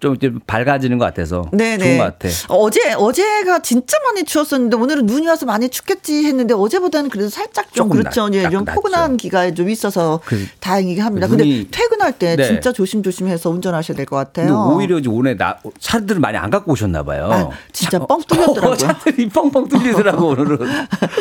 [0.00, 1.78] 좀, 좀 밝아지는 것 같아서 네네.
[1.84, 2.28] 좋은 것 같아.
[2.48, 7.88] 어제 어제가 진짜 많이 추웠었는데 오늘은 눈이 와서 많이 춥겠지 했는데 어제보다는 그래도 살짝 좀
[7.88, 8.28] 그렇죠.
[8.28, 9.16] 낮- 예, 좀 포근한.
[9.16, 11.26] 기가 좀 있어서 그- 다행이긴 합니다.
[11.26, 12.46] 그 근데 퇴근할 때 네.
[12.46, 14.72] 진짜 조심조심해서 운전하셔야 될 것 같아요.
[14.74, 17.28] 오히려 이제 오늘 나 차들을 많이 안 갖고 오셨나 봐요.
[17.32, 18.72] 아, 진짜 뻥 뚫렸더라고요.
[18.72, 20.58] 어, 차들이 뻥뻥 뚫리더라고 오늘은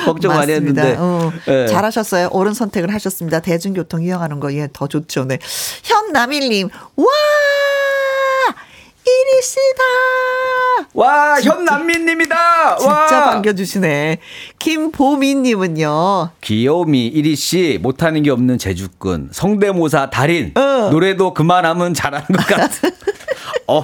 [0.05, 0.51] 걱정 많이.
[0.53, 0.95] 했는데.
[0.99, 1.65] 어, 예.
[1.67, 2.29] 잘하셨 어요.
[2.31, 3.39] 옳은 선택을 하셨습니다.
[3.39, 5.25] 대중교통 이용하는 거, 예, 더 좋죠.
[5.25, 5.39] 네.
[5.83, 7.05] 현남일님, 와!
[9.05, 9.83] 이리시다!
[10.93, 12.77] 와 현남민님이다.
[12.77, 13.29] 진짜 와.
[13.31, 14.19] 반겨주시네.
[14.59, 20.89] 김보미님은요, 귀요미 이리 씨 못하는 게 없는 제주꾼 성대모사 달인 어.
[20.91, 22.69] 노래도 그만하면 잘하는 것 같아.
[23.67, 23.83] 어,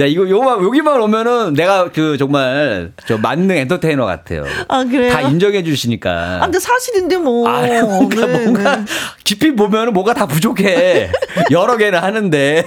[0.00, 4.44] 야 이거 요만 여기만 오면은 내가 그 정말 저 만능 엔터테이너 같아요.
[4.68, 5.12] 아, 그래요?
[5.12, 6.38] 다 인정해 주시니까.
[6.40, 7.48] 아, 근데 사실인데 뭐.
[7.48, 8.84] 아, 뭔가, 네, 뭔가, 네.
[9.24, 11.10] 깊이 보면은 뭐가 다 부족해.
[11.50, 12.64] 여러 개는 하는데.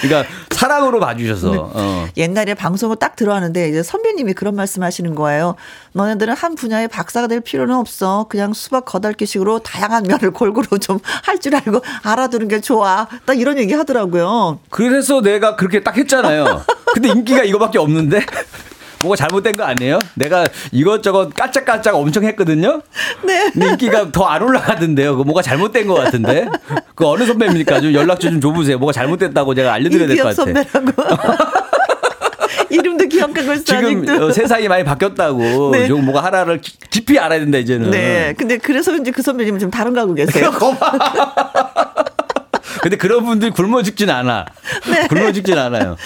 [0.00, 1.50] 그러니까, 사랑으로 봐주셔서.
[1.50, 1.58] 네.
[1.60, 2.08] 어.
[2.16, 5.56] 옛날에 방송을 딱 들어왔는데 이제 선배님이 그런 말씀 하시는 거예요.
[5.94, 8.26] 너네들은 한 분야의 박사가 될 필요는 없어.
[8.28, 13.06] 그냥 수박 거달기식으로 다양한 면을 골고루 좀 할 줄 알고 알아두는 게 좋아.
[13.26, 14.60] 딱 이런 얘기 하더라고요.
[14.70, 16.62] 그래서 내가 그렇게 딱 했잖아요.
[16.94, 18.24] 근데 인기가 이거밖에 없는데?
[19.02, 19.98] 뭐가 잘못된 거 아니에요?
[20.14, 22.82] 내가 이것저것 깔짝깔짝 엄청 했거든요?
[23.24, 23.50] 네.
[23.56, 25.16] 인기가 더 안 올라가던데요.
[25.16, 26.46] 그 뭐가 잘못된 것 같은데?
[26.94, 27.80] 그 어느 선배입니까?
[27.80, 28.78] 좀 연락처 좀 줘보세요.
[28.78, 30.70] 뭐가 잘못됐다고 제가 알려드려야 될것 이기혁 같아.
[30.84, 31.32] 선배라고.
[32.72, 34.24] 이름도 기억하고 있어 지금 아직도.
[34.26, 35.70] 어, 세상이 많이 바뀌었다고.
[35.72, 35.86] 네.
[35.86, 37.90] 좀 뭐가 하나를 기- 깊이 알아야 된다, 이제는.
[37.90, 38.34] 네.
[38.36, 40.50] 근데 그래서 이제 그 선배님은 좀 다른 거 하고 계세요.
[42.82, 44.44] 근데 그런 분들이 굶어 죽진 않아.
[44.90, 45.06] 네.
[45.06, 45.96] 굶어 죽진 않아요.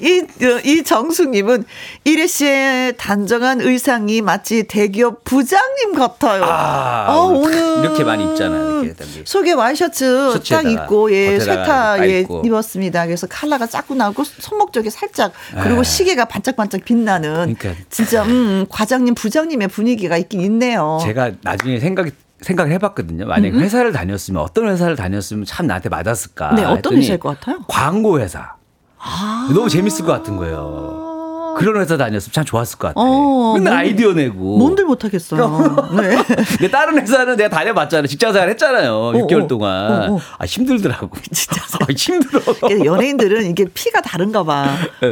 [0.00, 1.64] 이, 어, 이 정숙님은
[2.02, 6.42] 이래 씨의 단정한 의상이 마치 대기업 부장님 같아요.
[6.44, 12.20] 아, 어, 오늘 이렇게 많이 입잖아요, 이렇게 딱 속에 와이셔츠 딱 입고 예 쇠타 딱예
[12.22, 12.42] 입고.
[12.44, 13.06] 입었습니다.
[13.06, 15.84] 그래서 칼라가 작고 나고 손목 쪽에 살짝 그리고 에.
[15.84, 17.74] 시계가 반짝반짝 빛나는 그러니까.
[17.90, 20.98] 진짜 음 과장님 부장님의 분위기가 있긴 있네요.
[21.04, 22.10] 제가 나중에 생각이
[22.44, 23.26] 생각을 해봤거든요.
[23.26, 26.54] 만약 에 회사를 다녔으면 어떤 회사를 다녔으면 참 나한테 맞았을까.
[26.54, 27.60] 네, 어떤 회사일 것 같아요?
[27.66, 28.54] 광고 회사.
[28.98, 29.50] 아.
[29.52, 31.13] 너무 재밌을 것 같은 거예요.
[31.54, 33.00] 그런 회사 다녔으면 참 좋았을 것 같아.
[33.00, 34.58] 어, 맨날 뭔- 아이디어 내고.
[34.58, 35.90] 뭔들 못하겠어요.
[35.96, 36.16] 네.
[36.58, 38.06] 근데 다른 회사는 내가 다녀봤잖아요.
[38.06, 39.12] 직장생활 했잖아요.
[39.14, 39.90] 6개월 어, 동안.
[40.10, 40.20] 어, 어.
[40.38, 41.10] 아, 힘들더라고.
[41.32, 41.62] 진짜.
[41.80, 42.40] 아, 힘들어.
[42.84, 44.66] 연예인들은 이게 피가 다른가 봐.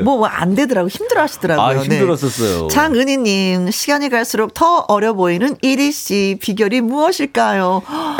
[0.04, 0.88] 뭐안 되더라고.
[0.88, 1.66] 힘들어 하시더라고요.
[1.68, 1.78] 네.
[1.78, 2.68] 아, 힘들었었어요.
[2.68, 7.82] 장은희님, 시간이 갈수록 더 어려 보이는 이리 씨 비결이 무엇일까요?
[7.86, 8.16] 아,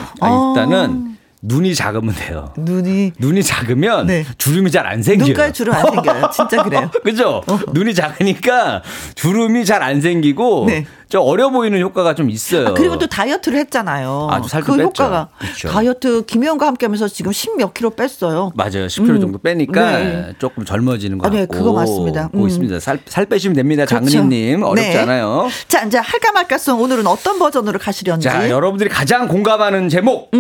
[0.56, 2.52] 일단은 눈이 작으면 돼요.
[2.57, 4.24] 눈이 눈이 작으면 네.
[4.38, 5.26] 주름이 잘 안 생겨요.
[5.26, 6.31] 눈가에 주름 안 생겨요.
[6.33, 6.88] 진짜 그래요.
[7.02, 7.42] 그죠?
[7.72, 8.83] 눈이 작으니까
[9.16, 10.87] 주름이 잘 안 생기고 네.
[11.09, 12.68] 좀 어려 보이는 효과가 좀 있어요.
[12.68, 14.28] 아, 그리고 또 다이어트를 했잖아요.
[14.31, 14.83] 아주 그 뺐죠.
[14.85, 15.68] 효과가 그렇죠.
[15.68, 18.52] 다이어트 김혜영과 함께하면서 지금 10몇 킬로 뺐어요.
[18.55, 18.87] 맞아요.
[18.87, 20.33] 10kg 정도 빼니까 네.
[20.38, 21.57] 조금 젊어지는 것 아, 네, 같고.
[21.59, 22.31] 그거 맞습니다.
[22.35, 22.46] 음.
[22.46, 22.78] 있습니다.
[22.81, 23.85] 살, 살 빼시면 됩니다.
[23.85, 24.07] 그렇죠.
[24.09, 24.98] 장은희님 어렵지 네.
[24.98, 25.48] 않아요.
[25.68, 28.28] 자, 이제 할까 말까송 오늘은 어떤 버전으로 가시려는지.
[28.28, 30.31] 자, 여러분들이 가장 공감하는 제목.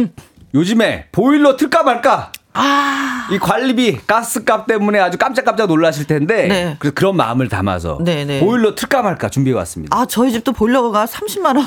[0.54, 2.32] 요즘에 보일러 틀까 말까.
[2.54, 6.76] 아, 이 관리비 가스값 때문에 아주 깜짝깜짝 놀라실 텐데 네.
[6.78, 8.40] 그래서 그런 마음을 담아서 네, 네.
[8.40, 9.96] 보일러 틀까 말까 준비해 왔습니다.
[9.96, 11.66] 아, 저희 집도 보일러가 30만 원.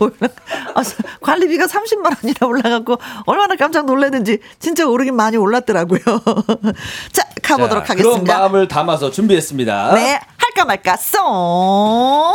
[0.74, 0.82] 아,
[1.20, 6.00] 관리비가 30만 원이나 올라갔고 얼마나 깜짝 놀랐는지 진짜 오르긴 많이 올랐더라고요.
[7.10, 8.38] 자, 가보도록 자, 그런 하겠습니다.
[8.38, 9.94] 마음을 담아서 준비했습니다.
[9.94, 12.34] 네, 할까 말까 송.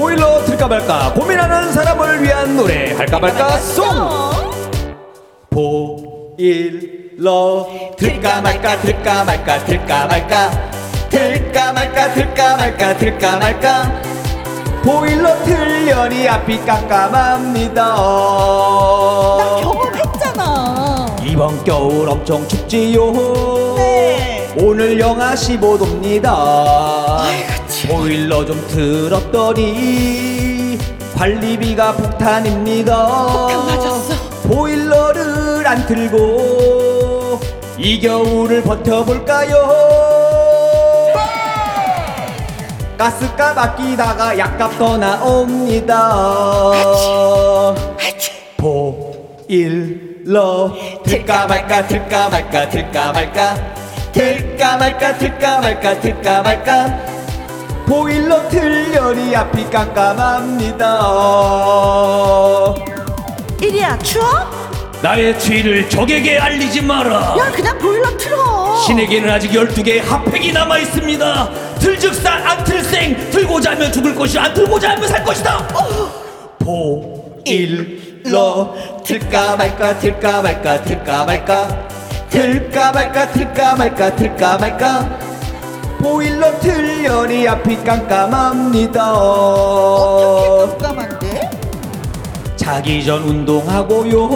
[0.00, 2.94] 보일러 틀까 말까 고민하는 사람을 위한 노래.
[2.94, 3.84] 할까 말까 송.
[5.50, 6.38] 보일러
[7.98, 10.50] 틀까 말까 틀까 말까 틀까 말까.
[11.10, 14.02] 틀까 말까 틀까 말까 틀까 말까.
[14.82, 17.94] 보일러 틀려니 앞이 깜깜합니다.
[19.60, 21.14] 경험했잖아.
[21.22, 23.12] 이번 겨울 엄청 춥지요.
[23.76, 24.50] 네.
[24.56, 27.59] 오늘 영하 15도입니다
[27.90, 30.78] 보일러 좀 틀었더니
[31.16, 33.26] 관리비가 폭탄입니다.
[33.26, 34.14] 폭탄 맞았어.
[34.48, 37.40] 보일러를 안 틀고
[37.78, 39.56] 이 겨울을 버텨볼까요?
[42.96, 46.12] 가스값 아끼다가 약값 더 나옵니다.
[48.56, 50.72] 보일러
[51.02, 53.56] 들까 말까 들까 말까 들까 말까
[54.12, 57.19] 들까 말까 들까 말까 들까 말까
[57.90, 61.00] 보일러 틀려니 앞이 깜깜합니다.
[63.60, 64.24] 이리야 추워?
[65.02, 67.34] 나의 뒤를 적에게 알리지 마라.
[67.36, 68.76] 야 그냥 보일러 틀어.
[68.86, 71.50] 신에게는 아직 12개의 핫팩이 남아있습니다.
[71.80, 75.66] 들즉산 안틀생 들고자 하면 죽을 것이요 안 들고자 하면 살 것이다.
[76.60, 78.72] 보일러
[79.04, 81.88] 들까 말까 들까 말까 들까 말까
[82.28, 85.29] 들까 말까 들까 말까 들까 말까
[86.00, 89.12] 보일러 틀려니 앞이 깜깜합니다.
[89.12, 91.50] 어떻게 깜깜한데?
[92.56, 94.28] 자기 전 운동하고요.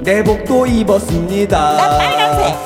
[0.00, 1.76] 내복도 입었습니다.
[1.76, 2.56] 빨간색.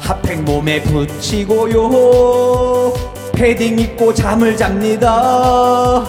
[0.00, 2.92] 핫팩 몸에 붙이고요.
[3.32, 6.02] 패딩 입고 잠을 잡니다.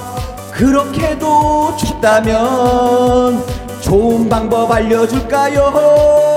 [0.52, 3.43] 그렇게도 춥다면
[3.82, 6.29] 좋은 방법 알려줄까요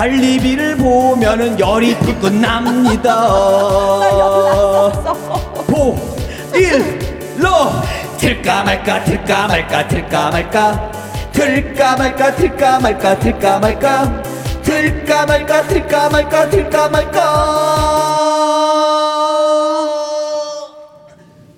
[0.00, 3.28] 관리비를 보면은 열이 띠끗 납니다.
[5.66, 5.94] 보,
[6.54, 6.98] 일,
[7.36, 7.70] 러.
[8.16, 10.92] 들까 말까, 들까 말까, 들까 말까.
[11.32, 14.22] 들까 말까, 들까 말까, 들까 말까.
[14.62, 17.20] 들까 말까, 들까 말까, 들까 말까.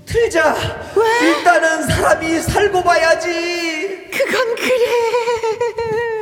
[0.05, 0.57] 틀자.
[0.97, 1.29] 왜?
[1.29, 4.09] 일단은 사람이 살고 봐야지.
[4.11, 6.22] 그건 그래.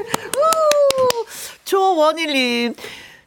[1.70, 2.74] 우, 조원일님.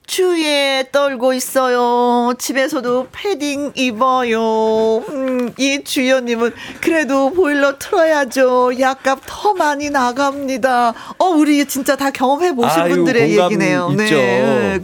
[0.05, 2.33] 추위에 떨고 있어요.
[2.37, 4.97] 집에서도 패딩 입어요.
[4.97, 8.77] 음, 이 주연님은 그래도 보일러 틀어야죠.
[8.81, 10.93] 약값 더 많이 나갑니다.
[11.17, 13.87] 어, 우리 진짜 다 경험해 보신 분들의 얘기네요.
[13.91, 14.15] 있죠.
[14.15, 14.79] 네.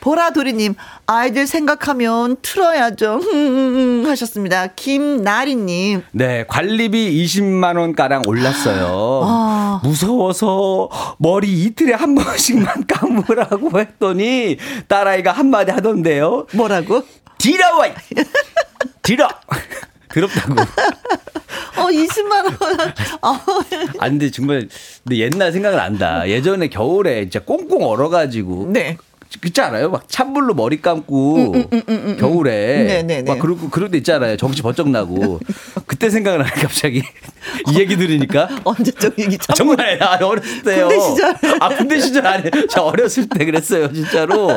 [0.00, 0.74] 보라돌이님,
[1.06, 3.20] 아이들 생각하면 틀어야죠.
[4.06, 4.68] 하셨습니다.
[4.68, 9.22] 김나리님, 네, 관리비 20만 원 가량 올랐어요.
[9.24, 9.80] 아.
[9.82, 14.56] 무서워서 머리 이틀에 한 번씩만 감으라고 했더니
[14.88, 16.46] 딸아이가 한마디 하던데요.
[16.52, 17.02] 뭐라고?
[17.38, 17.88] 뒤라와!
[19.02, 19.28] 뒤라!
[20.16, 20.54] 더럽다고.
[21.76, 22.54] 어, 20만 원.
[23.20, 23.40] 어,
[23.98, 24.66] 아, 근데 정말,
[25.04, 26.26] 근데 옛날 생각은 난다.
[26.28, 28.68] 예전에 겨울에 진짜 꽁꽁 얼어가지고.
[28.72, 28.96] 네.
[29.40, 29.90] 그렇지 않아요?
[29.90, 31.52] 막 찬물로 머리 감고
[32.18, 33.22] 겨울에 음, 네네네.
[33.30, 34.36] 막 그러고 그럴 때 있잖아요.
[34.36, 35.40] 정치 번쩍 나고
[35.86, 37.02] 그때 생각을 하네 갑자기
[37.70, 39.54] 이 얘기 들으니까 언제적 얘기 참.
[39.54, 40.88] 정말 아, 어렸을 때요.
[40.88, 41.36] 군대 시절.
[41.60, 42.50] 아 군대 시절 아니에요.
[42.68, 44.48] 저 어렸을 때 그랬어요 진짜로.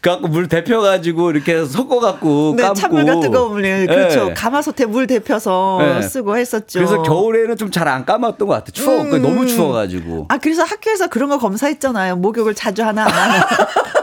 [0.00, 2.74] 그래갖고 물 데펴가지고 이렇게 섞어갖고 네, 감고.
[2.80, 3.86] 찬물과 뜨거운 물.
[3.86, 4.26] 그렇죠.
[4.28, 4.34] 네.
[4.34, 6.02] 가마솥에 물 데펴서 네.
[6.02, 6.78] 쓰고 했었죠.
[6.78, 8.70] 그래서 겨울에는 좀 잘 안 감았던 것 같아.
[8.72, 9.00] 추워.
[9.02, 9.22] 음.
[9.22, 10.26] 너무 추워가지고.
[10.28, 12.16] 아, 그래서 학교에서 그런 거 검사했잖아요.
[12.16, 13.46] 목욕을 자주 하나 안 하나.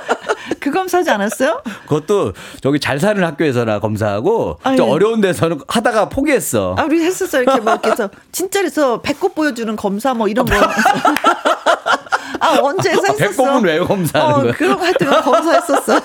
[0.60, 1.62] 그 검사하지 않았어요?
[1.88, 4.92] 그것도 저기 잘 사는 학교에서나 검사하고 아, 좀 예.
[4.92, 6.76] 어려운 데서는 하다가 포기했어.
[6.78, 7.44] 아, 우리 했었어요.
[7.44, 8.10] 이렇게 뭐, 이렇게 해서.
[8.32, 10.56] 진짜로서 배꼽 보여주는 검사 뭐 이런 거.
[12.40, 13.18] 아, 언제 해서 아, 했었어.
[13.18, 14.52] 배꼽은 왜 검사하는 어, 거야?
[14.54, 16.02] 그런 거 하여튼 검사했었어.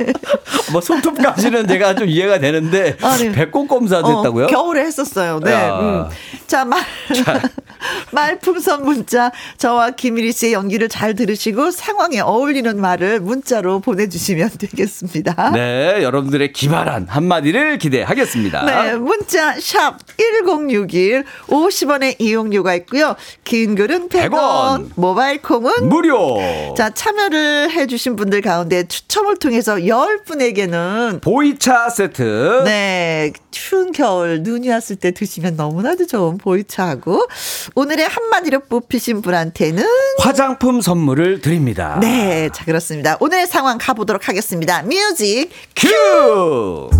[0.72, 3.32] 뭐 손톱까지는 제가 좀 이해가 되는데 아, 네.
[3.32, 4.44] 배꼽 검사도 했다고요?
[4.44, 5.40] 어, 겨울에 했었어요.
[5.40, 5.52] 네.
[5.52, 5.78] 야.
[5.80, 6.04] 음.
[6.46, 6.80] 자, 말,
[8.12, 9.30] 말풍선 문자.
[9.58, 15.50] 저와 김일희 씨의 연기를 잘 들으시고 상황에 어울리는 말을 문자로 보내주시면 되겠습니다.
[15.52, 18.64] 네, 여러분들의 기발한 한마디를 기대하겠습니다.
[18.64, 23.16] 네, 문자 샵 1061, 50원의 이용료가 있고요.
[23.44, 24.90] 긴 글은 100원, 100원.
[24.94, 26.38] 모바일 콩은 무료.
[26.76, 32.62] 자, 참여를 해주신 분들 가운데 추첨을 통해서 10분에게는 보이차 세트.
[32.64, 37.26] 네, 추운 겨울 눈이 왔을 때 드시면 너무나도 좋은 보이차하고
[37.74, 39.84] 오늘의 한마디로 뽑히신 분한테는
[40.18, 41.98] 화장품 선물을 드립니다.
[42.00, 43.16] 네, 자 그렇습니다.
[43.20, 44.82] 오늘의 상황 가보도록 하겠습니다.
[44.82, 46.90] 뮤직 큐!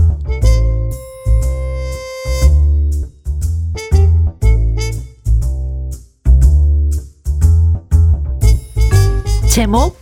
[9.56, 9.98] 제목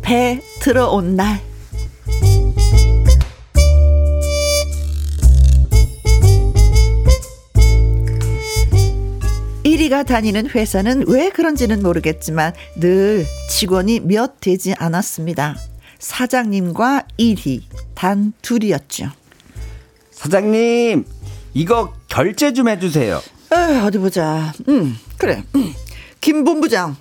[0.00, 1.40] 배 들어온 날
[9.64, 15.56] 이리가 다니는 회사는 왜 그런지는 모르겠지만 늘 직원이 몇 되지 않았습니다.
[15.98, 19.10] 사장님과 일희 단 둘이었죠.
[20.12, 21.04] 사장님,
[21.54, 23.20] 이거 결제 좀 해주세요.
[23.50, 24.52] 에이, 어디 보자.
[24.68, 25.42] 음, 그래.
[25.56, 25.74] 음.
[26.20, 26.96] 김 본부장.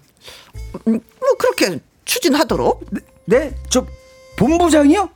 [0.87, 2.85] 음, 뭐 그렇게 추진하도록.
[3.25, 3.53] 네?
[3.69, 3.85] 저
[4.37, 5.09] 본부장이요?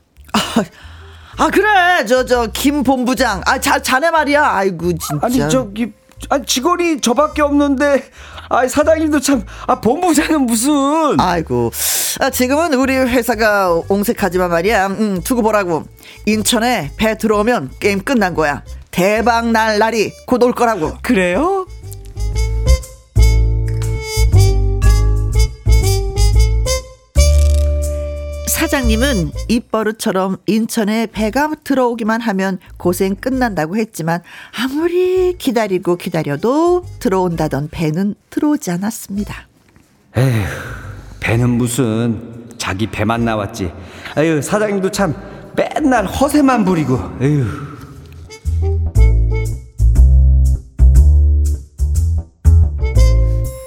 [1.37, 2.05] 아 그래.
[2.05, 3.41] 저 저 김 본부장.
[3.45, 4.43] 아 자, 자네 말이야.
[4.45, 5.19] 아이고 진짜.
[5.21, 5.93] 아니 저기
[6.29, 8.03] 아 직원이 저밖에 없는데
[8.49, 11.19] 아 사장님도 참 아 본부장은 무슨?
[11.19, 11.71] 아이고.
[12.19, 14.87] 아, 지금은 우리 회사가 옹색하지만 말이야.
[14.87, 15.85] 음, 두고 보라고.
[16.25, 18.63] 인천에 배 들어오면 게임 끝난 거야.
[18.91, 20.97] 대박 날 날이 곧 올 거라고.
[21.03, 21.58] 그래요?
[28.59, 34.21] 사장님은 입버릇처럼 인천에 배가 들어오기만 하면 고생 끝난다고 했지만
[34.53, 39.47] 아무리 기다리고 기다려도 들어온다던 배는 들어오지 않았습니다.
[40.17, 40.43] 에휴,
[41.21, 43.71] 배는 무슨 자기 배만 나왔지.
[44.15, 45.15] 아유, 사장님도 참
[45.55, 46.99] 맨날 허세만 부리고.
[47.21, 47.68] 에휴.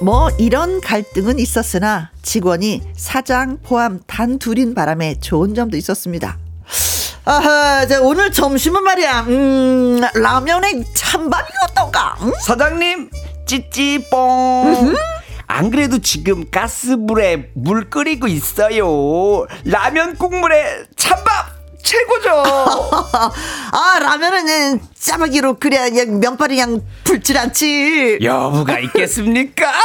[0.03, 6.39] 뭐 이런 갈등은 있었으나 직원이 사장 포함 단 둘인 바람에 좋은 점도 있었습니다.
[7.25, 12.17] 아하, 자, 오늘 점심은 말이야, 음, 라면에 찬밥이 어떤가?
[12.23, 12.33] 응?
[12.41, 13.11] 사장님,
[13.47, 14.95] 찌찌뽕.
[15.47, 19.47] 안 그래도 지금 가스불에 물 끓이고 있어요.
[19.65, 22.31] 라면 국물에 찬밥 최고죠.
[23.73, 28.19] 아, 라면은 짜파기로 끓여야 그냥 면발이 그냥 불질 않지.
[28.23, 29.73] 여부가 있겠습니까?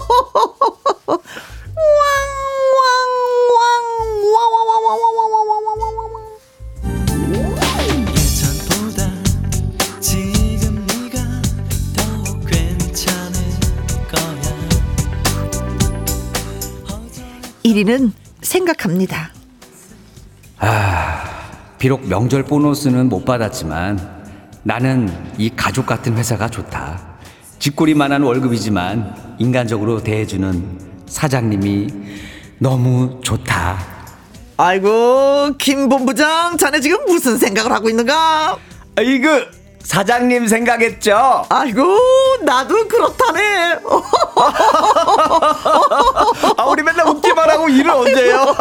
[18.80, 19.32] 생각합니다.
[21.78, 24.20] 비록 명절 보너스는 못 받았지만
[24.64, 27.00] 나는 이 가족 같은 회사가 좋다.
[27.60, 31.88] 쥐꼬리만한 월급이지만 인간적으로 대해주는 사장님이
[32.58, 33.78] 너무 좋다.
[34.58, 38.58] 아이고, 김 본부장, 자네 지금 무슨 생각을 하고 있는가?
[38.98, 39.28] 아이고
[39.84, 41.46] 사장님 생각했죠?
[41.50, 41.84] 아이고,
[42.44, 43.80] 나도 그렇다네.
[46.58, 48.56] 아 우리 맨날 웃기만 하고 일을 언제요?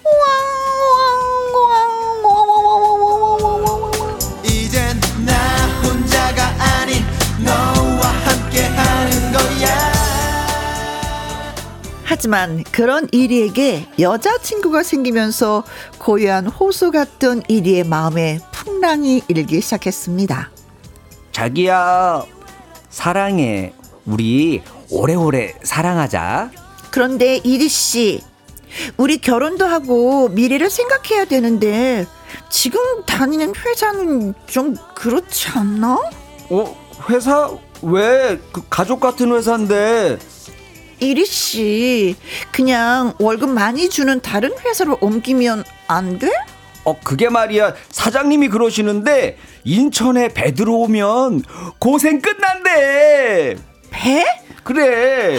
[0.00, 0.04] 이
[12.10, 15.62] 하지만 그런 이리에게 여자친구가 생기면서
[15.98, 20.50] 고요한 호수 같던 이리의 마음에 풍랑이 일기 시작했습니다.
[21.30, 22.24] 자기야
[22.88, 23.72] 사랑해
[24.06, 26.50] 우리 오래오래 사랑하자.
[26.90, 28.20] 그런데 이리 씨,
[28.96, 32.06] 우리 결혼도 하고 미래를 생각해야 되는데
[32.48, 36.00] 지금 다니는 회사는 좀 그렇지 않나?
[36.50, 36.76] 어
[37.08, 37.50] 회사
[37.82, 40.18] 왜 그 가족 같은 회사인데
[41.00, 42.14] 이리 씨,
[42.52, 46.30] 그냥 월급 많이 주는 다른 회사로 옮기면 안 돼?
[46.84, 51.42] 어 그게 말이야 사장님이 그러시는데 인천에 배 들어오면
[51.78, 53.56] 고생 끝난대
[53.90, 54.24] 배?
[54.64, 55.38] 그래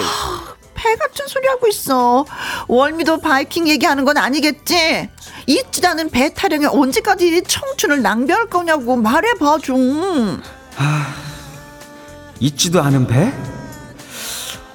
[0.75, 2.25] 배 같은 소리 하고 있어.
[2.67, 5.09] 월미도 바이킹 얘기하는 건 아니겠지?
[5.45, 10.41] 잊지 않은 배 타령에 언제까지 청춘을 낭비할 거냐고 말해봐 좀.
[12.39, 13.31] 잊지도 않은 배?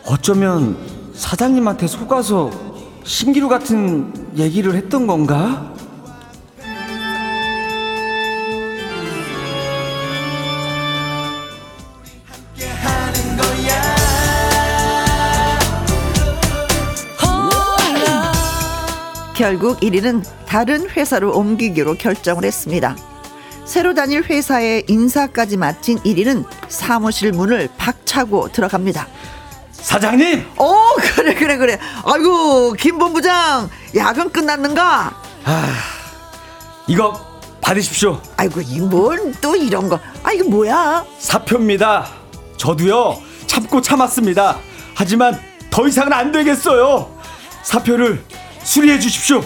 [0.06, 0.76] 어쩌면
[1.14, 2.50] 사장님한테 속아서
[3.04, 5.72] 신기루 같은 얘기를 했던 건가?
[19.34, 22.96] 결국 1위는 다른 회사로 옮기기로 결정을 했습니다.
[23.66, 29.06] 새로 다닐 회사의 인사까지 마친 1위는 사무실 문을 박차고 들어갑니다.
[29.80, 31.78] 사장님 어 그래 그래 그래.
[32.04, 35.14] 아이고 김 본부장 야근 끝났는가?
[36.88, 37.20] 이거
[37.60, 39.98] 받으십시오 아이고 이뭘또 이런 거.
[40.22, 41.04] 아 이거 뭐야?
[41.18, 42.06] 사표입니다
[42.56, 44.58] 저도요 참고 참았습니다
[44.94, 47.10] 하지만 더 이상은 안 되겠어요
[47.62, 48.24] 사표를
[48.62, 49.42] 수리해 주십시오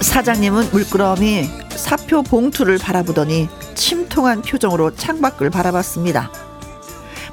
[0.00, 1.48] 사장님은 물끄러미
[1.82, 6.30] 사표 봉투를 바라보더니 침통한 표정으로 창밖을 바라봤습니다.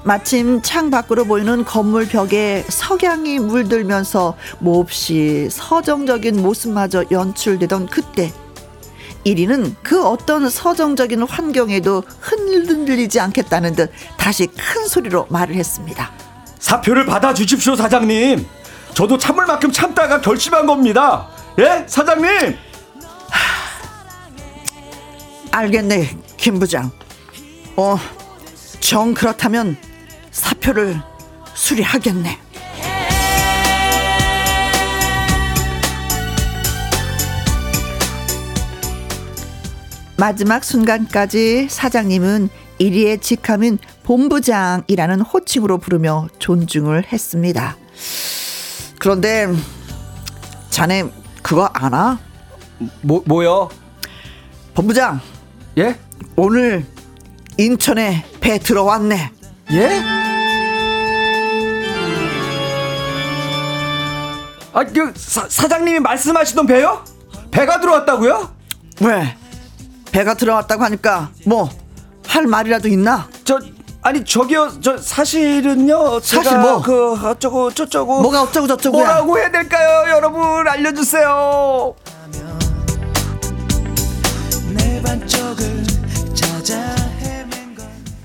[0.03, 8.33] 마침 창 밖으로 보이는 건물 벽에 석양이 물들면서 몹시 서정적인 모습마저 연출되던 그때
[9.23, 16.11] 1위는 그 어떤 서정적인 환경에도 흔들리지 않겠다는 듯 다시 큰 소리로 말을 했습니다.
[16.57, 18.47] 사표를 받아 주십시오 사장님
[18.95, 21.27] 저도 참을 만큼 참다가 결심한 겁니다
[21.59, 22.57] 예 사장님
[25.51, 26.91] 알겠네, 김 부장.
[27.75, 27.97] 어,
[28.79, 29.77] 정 그렇다면
[30.31, 31.01] 사표를
[31.53, 32.37] 수리하겠네.
[40.17, 47.77] 마지막 순간까지 사장님은 이리의 직함인 본부장이라는 호칭으로 부르며 존중을 했습니다.
[48.99, 49.47] 그런데
[50.69, 51.09] 자네
[51.41, 52.19] 그거 아나?
[53.01, 53.69] 뭐 뭐요
[54.73, 55.21] 본부장
[55.78, 55.95] 예
[56.36, 56.86] 오늘
[57.57, 59.32] 인천에 배 들어왔네.
[59.72, 60.01] 예?
[64.72, 67.03] 아, 그 사, 사장님이 말씀하시던 배요?
[67.51, 68.55] 배가 들어왔다고요?
[69.01, 69.36] 왜?
[70.11, 71.70] 배가 들어왔다고 하니까 뭐
[72.30, 73.28] 할 말이라도 있나?
[73.43, 73.59] 저
[74.03, 76.80] 아니 저기요 저 사실은요 사실 뭐?
[76.82, 79.03] 그 어쩌고 저쩌고 뭐가 어쩌고 저쩌고야?
[79.03, 81.95] 뭐라고 해야 될까요 여러분 알려주세요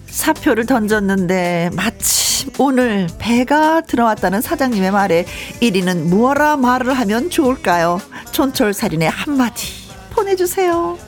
[0.06, 5.26] 사표를 던졌는데 마침 오늘 배가 들어왔다는 사장님의 말에
[5.60, 8.00] 1위는 무어라 말을 하면 좋을까요?
[8.32, 9.66] 촌철살인의 한마디
[10.10, 10.98] 보내주세요.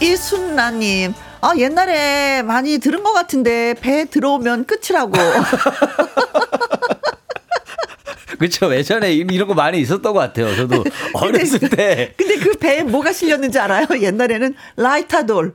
[0.00, 1.14] 이순나님,
[1.44, 5.12] 아, 옛날에 많이 들은 것 같은데 배 들어오면 끝이라고.
[8.38, 10.54] 그쵸 예전에 이- 이런 거 많이 있었던 것 같아요.
[10.56, 10.84] 저도
[11.14, 12.14] 어렸을 때.
[12.16, 13.86] 근데 그 배에 뭐가 실렸는지 알아요?
[14.00, 15.54] 옛날에는 라이터돌.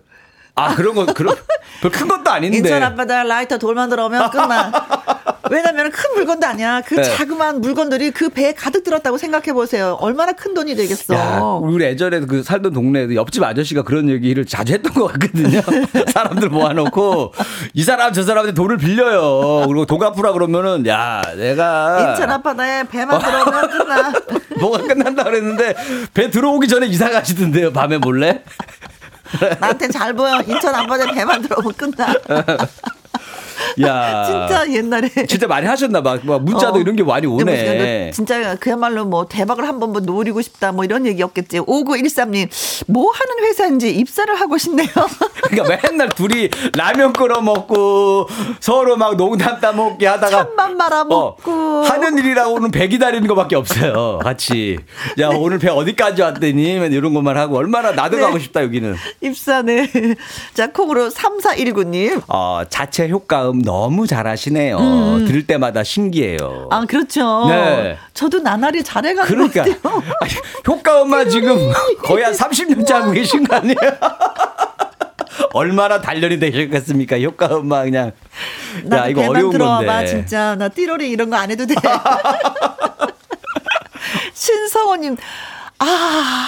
[0.56, 1.36] 아 그런 거 그런
[1.82, 2.58] 큰 것도 아닌데.
[2.58, 4.72] 인천 앞바다 라이터 돌만 들어오면 끝나.
[5.52, 6.82] 왜냐면 큰 물건도 아니야.
[6.86, 7.04] 그 네.
[7.04, 9.98] 자그마한 물건들이 그 배에 가득 들었다고 생각해 보세요.
[10.02, 11.14] 얼마나 큰 돈이 되겠어.
[11.16, 15.62] 야, 우리 예전에 그 살던 동네에도 옆집 아저씨가 그런 얘기를 자주 했던 것 같거든요.
[16.14, 17.34] 사람들 모아놓고
[17.74, 19.66] 이 사람 저 사람한테 돈을 빌려요.
[19.68, 24.14] 그리고 돈 갚으라 그러면은 야 내가 인천 앞바다에 배만 들어오면 끝나.
[24.60, 25.76] 뭐가 끝난다 그랬는데
[26.14, 27.72] 배 들어오기 전에 이사 가시던데요.
[27.74, 28.44] 밤에 몰래.
[29.60, 30.42] 나한텐 잘 보여.
[30.48, 32.14] 인천 앞바다에 배만 들어오면 끝나.
[33.82, 35.10] 야 진짜 옛날에.
[35.28, 36.18] 진짜 많이 하셨나 봐.
[36.24, 36.80] 막 문자도 어.
[36.82, 38.12] 이런 게 많이 뭐 오네.
[38.14, 41.60] 진짜 그야말로 뭐 대박을 한번 뭐 노리고 싶다 뭐 이런 얘기였겠지.
[41.60, 42.50] 5913님,
[42.88, 44.88] 뭐 하는 회사인지 입사를 하고 싶네요.
[45.50, 48.28] 그러니까 맨날 둘이 라면 끓여 먹고
[48.60, 51.52] 서로 막 농담 따먹기 하다가 찬밥 말아 먹고.
[51.52, 54.20] 어, 하는 일이라고는 배 기다리는 것밖에 없어요.
[54.24, 54.78] 같이.
[55.20, 58.24] 야 오늘 배 어디까지 왔더니 맨 이런 것만 하고 얼마나 나도 네.
[58.24, 58.96] 가고 싶다 여기는.
[59.22, 59.90] 입사네.
[60.54, 62.22] 자, 콩으로 3419님.
[62.28, 64.78] 어 자체 효과 음 너무 잘하시네요.
[65.28, 66.68] 들을 때마다 신기해요.
[66.72, 67.48] 아, 그렇죠.
[67.50, 67.98] 네.
[68.14, 69.62] 저도 나날이 잘해가는 그러니까.
[70.22, 70.32] 아니,
[70.68, 71.72] 효과음만 지금
[72.04, 73.76] 거의 한 30년째 하고 계신 거 아니에요?
[75.54, 77.20] 얼마나 단련이 되셨겠습니까?
[77.22, 78.08] 효과음만 그냥.
[78.08, 78.12] 야
[78.84, 80.06] 나도 이거 어려운 들어와봐, 건데.
[80.08, 80.56] 진짜.
[80.56, 81.76] 나 띠로리 이런 거 안 해도 돼.
[84.34, 85.18] 신성호님,
[85.80, 86.48] 아,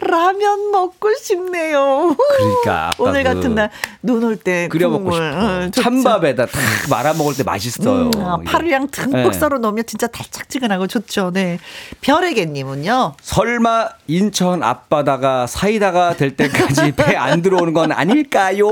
[0.00, 2.14] 라면 먹고 싶네요.
[2.38, 3.70] 그러니까 오늘 그 같은 날
[4.02, 5.64] 눈 올 때 끓여 먹고 어, 싶어.
[5.70, 5.82] 좋죠.
[5.82, 8.10] 찬밥에다 탁 말아 먹을 때 맛있어요.
[8.14, 8.50] 음, 아, 이게.
[8.50, 9.32] 파를 양 듬뿍 네.
[9.32, 11.30] 썰어 놓으면 진짜 달짝지근하고 좋죠.
[11.32, 11.58] 네.
[12.00, 13.14] 별에게님은요.
[13.22, 18.68] 설마 인천 앞바다가 사이다가 될 때까지 배 안 들어오는 건 아닐까요?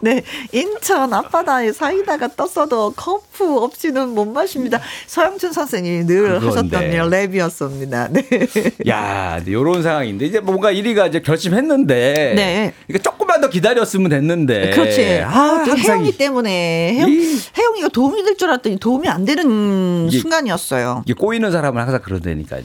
[0.00, 4.80] 네, 인천 앞바다에 사이다가 떴어도 커프 없이는 못 마십니다.
[5.06, 6.76] 서영춘 선생님이 늘 그건데.
[6.76, 8.10] 하셨던 랩이었습니다.
[8.12, 8.22] 네.
[8.88, 12.72] 야, 요런 상황인데 이제 뭔가 1위가 이제 결심했는데 네.
[12.88, 14.70] 이거 조금만 더 기다렸으면 됐는데.
[14.70, 15.20] 그렇지.
[15.24, 19.24] 아, 또 항상 혜영이 이- 때문에 혜영, 이- 혜영이가 도움이 될 줄 알았더니 도움이 안
[19.24, 21.02] 되는 이게- 순간이었어요.
[21.04, 22.62] 이게 꼬이는 사람은 항상 그런다니까요.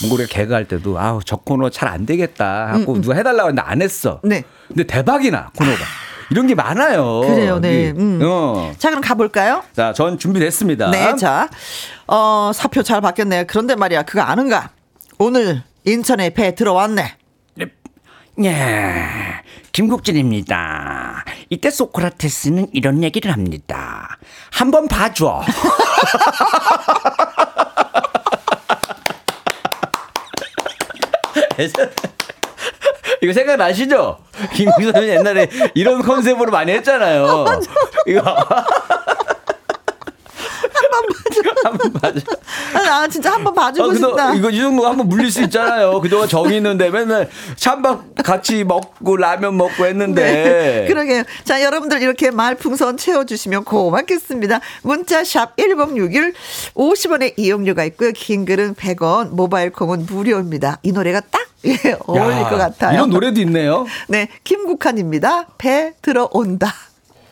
[0.00, 3.82] 뭔가 우리가 개그할 때도 아우 저 코너 잘 안 되겠다 하고 누가 해달라고 했는데 안
[3.82, 4.20] 했어.
[4.22, 4.44] 네.
[4.68, 5.78] 근데 대박이나 코너가
[6.30, 7.22] 이런 게 많아요.
[7.22, 7.90] 그래요, 네.
[7.96, 8.20] 음.
[8.22, 8.70] 어.
[8.78, 9.62] 자, 그럼 가볼까요?
[9.74, 10.90] 자, 전 준비됐습니다.
[10.90, 11.48] 네, 자,
[12.06, 13.44] 어, 사표 잘 받겠네요.
[13.46, 14.70] 그런데 말이야, 그거 아는가?
[15.18, 17.14] 오늘 인천에 배 들어왔네.
[18.44, 19.04] 예,
[19.72, 21.24] 김국진입니다.
[21.50, 24.16] 이때 소크라테스는 이런 얘기를 합니다.
[24.52, 25.42] 한번 봐줘.
[33.20, 34.18] 이거 생각나시죠?
[34.54, 37.44] 김국선 선생님 옛날에 이런 컨셉으로 많이 했잖아요.
[38.06, 38.46] 이거 한번
[41.08, 41.42] 봐줘.
[42.74, 44.34] 아, 나 진짜 한번 봐주고 아, 싶다.
[44.34, 46.00] 이거 이 정도 한번 물릴 수 있잖아요.
[46.00, 50.22] 그동안 정이 있는데 맨날 찬밥 같이 먹고 라면 먹고 했는데.
[50.22, 50.84] 네.
[50.88, 51.22] 그러게요.
[51.44, 54.60] 자, 여러분들 이렇게 말풍선 채워주시면 고맙겠습니다.
[54.82, 56.34] 문자 샵 1061
[56.74, 58.12] 50원의 이용료가 있고요.
[58.12, 60.78] 긴 글은 100원, 모바일 콩은 무료입니다.
[60.82, 62.94] 이 노래가 딱 예, 어울릴 야, 것 같아요.
[62.94, 63.84] 이런 노래도 있네요.
[64.06, 65.46] 네, 김국환입니다.
[65.58, 66.72] 배 들어온다.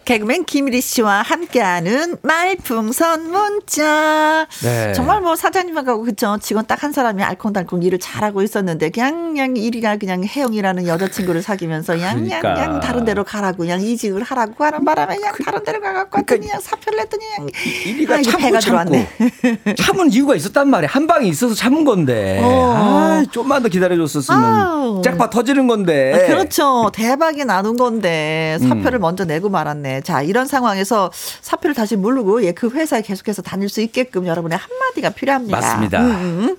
[0.07, 4.47] 개그맨 김일희 씨와 함께하는 말풍선 문자.
[4.63, 4.93] 네.
[4.95, 9.97] 정말 뭐 사장님하고 그쵸 직원 딱 한 사람이 알콩달콩 일을 잘하고 있었는데 그냥 그냥 일이가
[9.97, 12.81] 그냥 혜영이라는 여자친구를 사귀면서 그냥, 그러니까.
[12.81, 16.99] 다른 데로 가라고 그냥 이직을 하라고 하는 바람에 그냥 다른 데로 가갖고 왔더니 그냥 사표를
[17.01, 17.47] 냈더니 아,
[17.87, 19.09] 이게 참고 참고 들어왔네.
[19.77, 20.89] 참은 이유가 있었단 말이야.
[20.91, 22.41] 한 방이 있어서 참은 건데.
[22.43, 22.75] 어.
[22.77, 25.03] 아, 좀만 더 기다려줬었으면 아우.
[25.03, 26.13] 짝파 터지는 건데.
[26.15, 26.91] 아, 그렇죠.
[26.95, 29.01] 대박이 나는 건데 사표를 음.
[29.01, 29.96] 먼저 내고 말았네.
[29.97, 30.01] 네.
[30.03, 35.11] 자, 이런 상황에서 사표를 다시 모르고 예, 그 회사에 계속해서 다닐 수 있게끔 여러분의 한마디가
[35.11, 35.59] 필요합니다.
[35.59, 36.01] 맞습니다.
[36.01, 36.57] 음, 음.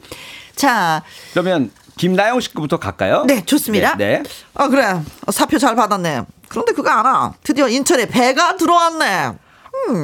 [0.55, 3.25] 자, 그러면 김나영 씨 거부터 갈까요?
[3.25, 3.95] 네, 좋습니다.
[3.95, 4.23] 네.
[4.23, 4.29] 네.
[4.55, 4.99] 아, 그래.
[5.25, 6.23] 어, 사표 잘 받았네.
[6.47, 7.33] 그런데 그거 알아.
[7.43, 9.33] 드디어 인천에 배가 들어왔네.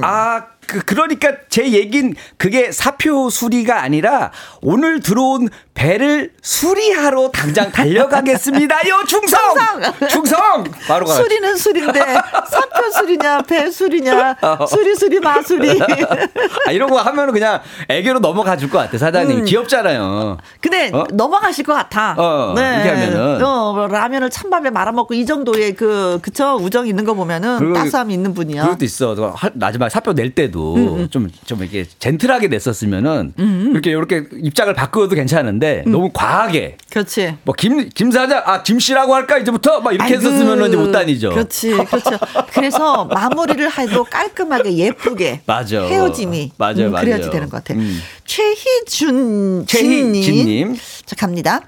[0.03, 9.03] 아, 그, 그러니까 제 얘긴 그게 사표 수리가 아니라 오늘 들어온 배를 수리하러 당장 달려가겠습니다요,
[9.07, 9.39] 충성!
[9.55, 10.07] 충성!
[10.09, 10.63] 충성!
[10.87, 11.13] 바로 가.
[11.13, 14.35] 수리는 수리인데 사표 수리냐 배 수리냐
[14.67, 15.79] 수리 수리 마수리.
[16.67, 19.39] 아, 이런 거 하면은 그냥 애교로 넘어가 줄 것 같아, 사장님.
[19.39, 19.45] 음.
[19.45, 20.37] 귀엽잖아요.
[20.61, 21.03] 근데 어?
[21.11, 22.15] 넘어가실 것 같아.
[22.17, 23.43] 어, 이렇게 하면은.
[23.43, 28.09] 어, 뭐 라면을 찬밥에 말아먹고 이 정도의 그 그쵸 우정 있는 거 보면은 그리고 따스함
[28.11, 28.63] 있는 분이야.
[28.63, 29.15] 그것도 있어.
[29.53, 35.83] 마지막에 사표 낼 때도 음, 좀, 좀 이렇게 젠틀하게 냈었으면은 이렇게 이렇게 입장을 바꾸어도 괜찮은데
[35.87, 35.91] 음.
[35.91, 37.37] 너무 과하게 그렇지.
[37.43, 40.91] 뭐 김, 김 사장, 아, 김 씨라고 할까 이제부터 막 이렇게 아이고, 했었으면 이제 못
[40.91, 41.31] 다니죠.
[41.31, 42.11] 그렇지, 그렇죠.
[42.53, 45.81] 그래서 마무리를 해도 깔끔하게 예쁘게 맞아.
[45.81, 47.31] 헤어짐이 맞아요, 음, 그래야지 맞아요.
[47.31, 47.73] 되는 것 같아.
[47.73, 47.99] 음.
[48.25, 50.77] 최희준 진님.
[51.05, 51.61] 자 갑니다.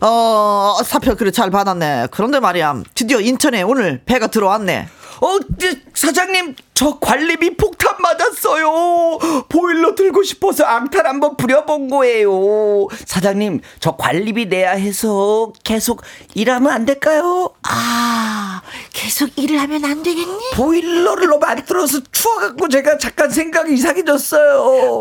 [0.00, 2.08] 어 사표 그래 잘 받았네.
[2.10, 4.88] 그런데 말이야 드디어 인천에 오늘 배가 들어왔네.
[5.20, 9.18] 어, 네, 사장님, 저 관리비 폭탄 맞았어요.
[9.48, 12.88] 보일러 들고 싶어서 앙탈 한번 부려본 거예요.
[13.06, 16.02] 사장님, 저 관리비 내야 해서 계속
[16.34, 17.50] 일하면 안 될까요?
[17.62, 20.50] 아 계속 일을 하면 안 되겠니?
[20.54, 25.00] 보일러를 너무 만들어서 추워갖고 제가 잠깐 생각이 이상해졌어요.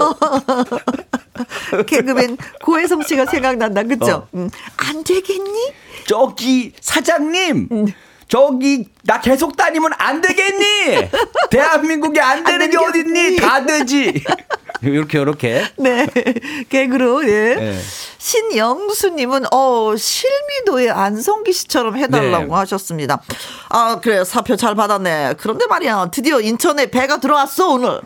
[1.88, 4.12] 개그맨 고혜성 씨가 생각난다, 그죠?
[4.12, 4.28] 어.
[4.36, 5.74] 음, 안 되겠니?
[6.06, 7.70] 저기 사장님
[8.32, 11.10] 저기 나 계속 다니면 안 되겠니?
[11.52, 13.28] 대한민국에 안 되는 게 되겠니?
[13.28, 13.36] 어딨니?
[13.36, 14.24] 다 되지.
[14.82, 15.66] 이렇게 이렇게.
[15.78, 16.08] 네,
[16.70, 17.56] 개그로, 예.
[17.56, 17.80] 네.
[18.18, 22.54] 신영수님은, 어, 실미도의 안성기 씨처럼 해달라고 네.
[22.54, 23.22] 하셨습니다.
[23.68, 25.36] 아, 그래, 사표 잘 받았네.
[25.38, 28.00] 그런데 말이야, 드디어 인천에 배가 들어왔어, 오늘.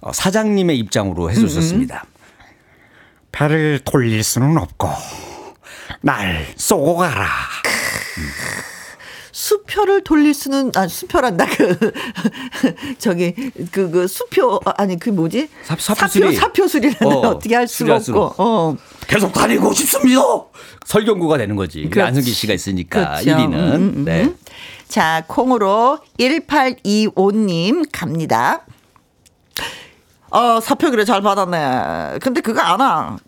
[0.00, 2.04] 어, 사장님의 입장으로 해주셨습니다.
[3.32, 4.88] 배를 돌릴 수는 없고
[6.00, 7.26] 날 쏘고 가라.
[9.44, 11.92] 수표를 돌릴 수는, 아, 수표란다, 그,
[12.98, 13.32] 저기,
[13.70, 15.50] 그, 그, 수표, 아니, 그 뭐지?
[15.62, 16.34] 사- 사표 수리.
[16.34, 18.76] 사표 수리는 어, 어, 떻게 할 수가 없고, 어.
[19.06, 20.22] 계속 다니고 싶습니다.
[20.86, 21.88] 설경구가 되는 거지.
[21.90, 22.06] 그렇지.
[22.08, 23.30] 안승기 씨가 있으니까 그렇죠.
[23.30, 23.52] 1위는.
[23.52, 24.04] 음, 음, 음.
[24.06, 24.32] 네.
[24.88, 28.64] 자, 콩으로 1825님 갑니다.
[30.30, 32.18] 어, 사표 그래 잘 받았네.
[32.20, 33.18] 근데 그거 안 와.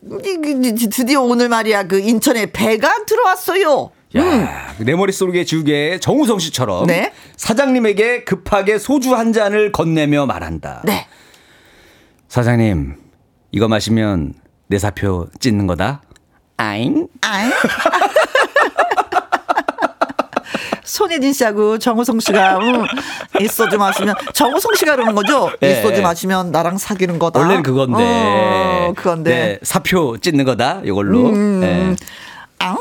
[0.90, 3.90] 드디어 오늘 말이야 그 인천에 배가 들어왔어요.
[4.16, 6.86] 야, 내 머릿속에 지우개 정우성 씨처럼 음.
[6.86, 7.12] 네.
[7.36, 10.82] 사장님에게 급하게 소주 한 잔을 건네며 말한다.
[10.84, 11.06] 네.
[12.28, 12.96] 사장님,
[13.52, 14.34] 이거 마시면
[14.68, 16.02] 내 사표 찢는 거다.
[16.56, 17.08] 아잉?
[17.20, 17.50] 아이.
[20.84, 22.84] 손예진 씨하고 정우성 씨가 음,
[23.40, 25.50] 이 소주 마시면 정우성 씨가 그러는 거죠?
[25.56, 25.82] 이 네.
[25.82, 27.40] 소주 마시면 나랑 사귀는 거다.
[27.40, 27.96] 원래는 그건데.
[28.02, 29.30] 어, 그건데.
[29.30, 30.80] 네, 사표 찢는 거다.
[30.84, 31.28] 이걸로.
[31.28, 31.60] 음.
[31.60, 31.96] 네.
[32.60, 32.76] 아,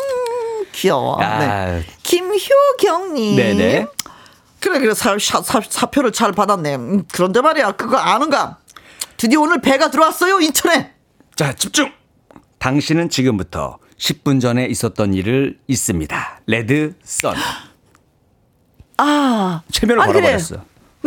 [0.79, 1.17] 귀여워.
[1.21, 1.39] 아.
[1.39, 1.85] 네.
[2.03, 3.35] 김효경님.
[3.37, 3.87] 네네.
[4.59, 6.75] 그래, 그래, 사, 사, 사, 사 표를 잘 받았네.
[6.75, 8.57] 음, 그런데 말이야, 그거 아는가?
[9.17, 10.91] 드디어 오늘 배가 들어왔어요, 인천에.
[11.35, 11.91] 자, 집중!
[12.59, 16.41] 당신은 지금부터 10분 전에 있었던 일을 있습니다.
[16.47, 17.35] 레드 선.
[18.97, 19.61] 아.
[19.71, 20.19] 최면을 아, 그래.
[20.21, 20.55] 걸어버렸어.
[20.55, 20.61] 왜,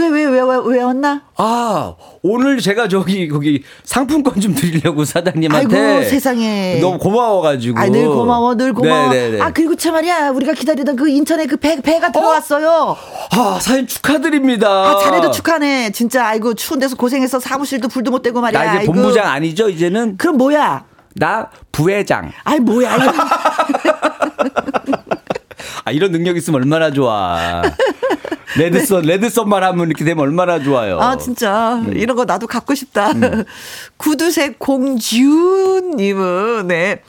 [0.09, 1.23] 왜, 왜, 왜, 왜 왔나?
[1.37, 5.79] 아, 오늘 제가 저기, 거기 상품권 좀 드리려고 사장님한테.
[5.79, 6.79] 아이고, 세상에.
[6.81, 7.79] 너무 고마워가지고.
[7.79, 9.13] 아, 늘 고마워, 늘 고마워.
[9.13, 9.41] 네네네.
[9.43, 12.97] 아, 그리고 참 말이야, 우리가 기다리던 그 인천에 그 배, 배가 들어왔어요.
[13.33, 14.69] 아, 사장님 축하드립니다.
[14.69, 15.93] 아, 자네도 축하네.
[15.93, 18.61] 진짜, 아이고, 추운 데서 고생해서 사무실도 불도 못 대고 말이야.
[18.63, 18.93] 나 이제 아이고.
[18.93, 20.17] 본부장 아니죠, 이제는?
[20.17, 20.85] 그럼 뭐야?
[21.15, 22.31] 나 부회장.
[22.45, 22.97] 아이, 뭐야.
[25.89, 27.63] 아, 이런 능력 있으면 얼마나 좋아.
[28.59, 30.99] 레드선, 레드선만 하면 이렇게 되면 얼마나 좋아요.
[30.99, 31.03] 네.
[31.03, 31.83] 아, 진짜.
[31.93, 33.13] 이런 거 나도 갖고 싶다.
[33.13, 33.45] 음.
[33.97, 36.19] 구두색 공주님은,
[36.69, 37.01] 네.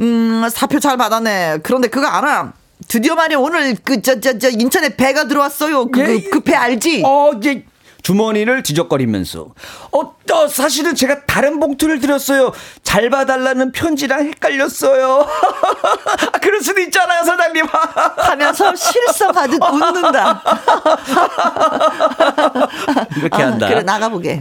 [0.00, 1.58] 음, 사표 잘 받았네.
[1.64, 2.52] 그런데 그거 알아?
[2.86, 5.86] 드디어 말이야, 오늘 그, 저, 저, 저, 인천에 배가 들어왔어요.
[5.86, 7.02] 그, 예, 그, 그배 알지?
[7.04, 7.64] 어, 이제
[8.02, 9.48] 주머니를 뒤적거리면서
[9.92, 12.52] 어, 어, 사실은 제가 다른 봉투를 드렸어요.
[12.82, 15.26] 잘 봐달라는 편지랑 헷갈렸어요.
[16.32, 17.66] 아, 그럴 수도 있잖아요, 사장님.
[18.16, 20.42] 하면서 실성하듯 웃는다.
[23.16, 23.68] 이렇게 아, 한다.
[23.68, 24.40] 그래, 나가보게.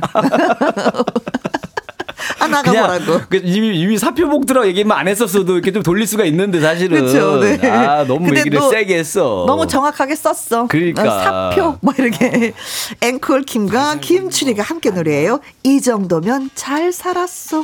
[2.41, 3.25] 아, 그냥 나가보라고.
[3.29, 7.39] 그 이미 이미 사표 봉투라고 얘기만 안 했었어도 이렇게 좀 돌릴 수가 있는데 사실은 그쵸,
[7.39, 7.69] 네.
[7.69, 9.45] 아 너무 얘기를 또 세게 했어.
[9.47, 10.67] 너무 정확하게 썼어.
[10.67, 11.03] 그러니까.
[11.03, 12.53] 어, 사표 뭐 이렇게
[13.01, 15.39] 앵콜 킴과 김추리가 함께 노래해요.
[15.63, 17.61] 이 정도면 잘 살았어.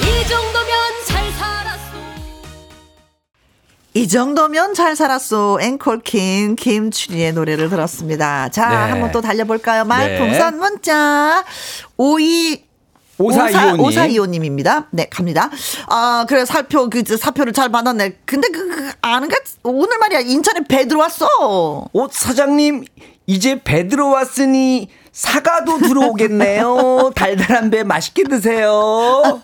[0.00, 0.97] 이 정도면 잘 살았어.
[3.94, 5.58] 이 정도면 잘 살았어.
[5.60, 8.48] 앵콜킹 김춘희의 노래를 들었습니다.
[8.50, 8.76] 자, 네.
[8.92, 9.84] 한번 또 달려볼까요?
[9.84, 10.58] 말풍선 네.
[10.58, 11.44] 문자.
[11.96, 12.68] 52
[13.18, 13.78] 5425님.
[13.78, 14.86] 5425님입니다.
[14.90, 15.50] 네, 갑니다.
[15.88, 18.18] 아, 그래, 사표, 그, 사표를 잘 받았네.
[18.24, 19.36] 근데 그, 그 아는가?
[19.64, 21.26] 오늘 말이야, 인천에 배 들어왔어.
[21.40, 22.84] 어, 사장님,
[23.26, 24.88] 이제 배 들어왔으니
[25.18, 27.10] 사과도 들어오겠네요.
[27.16, 28.70] 달달한 배 맛있게 드세요.
[28.70, 29.40] 어,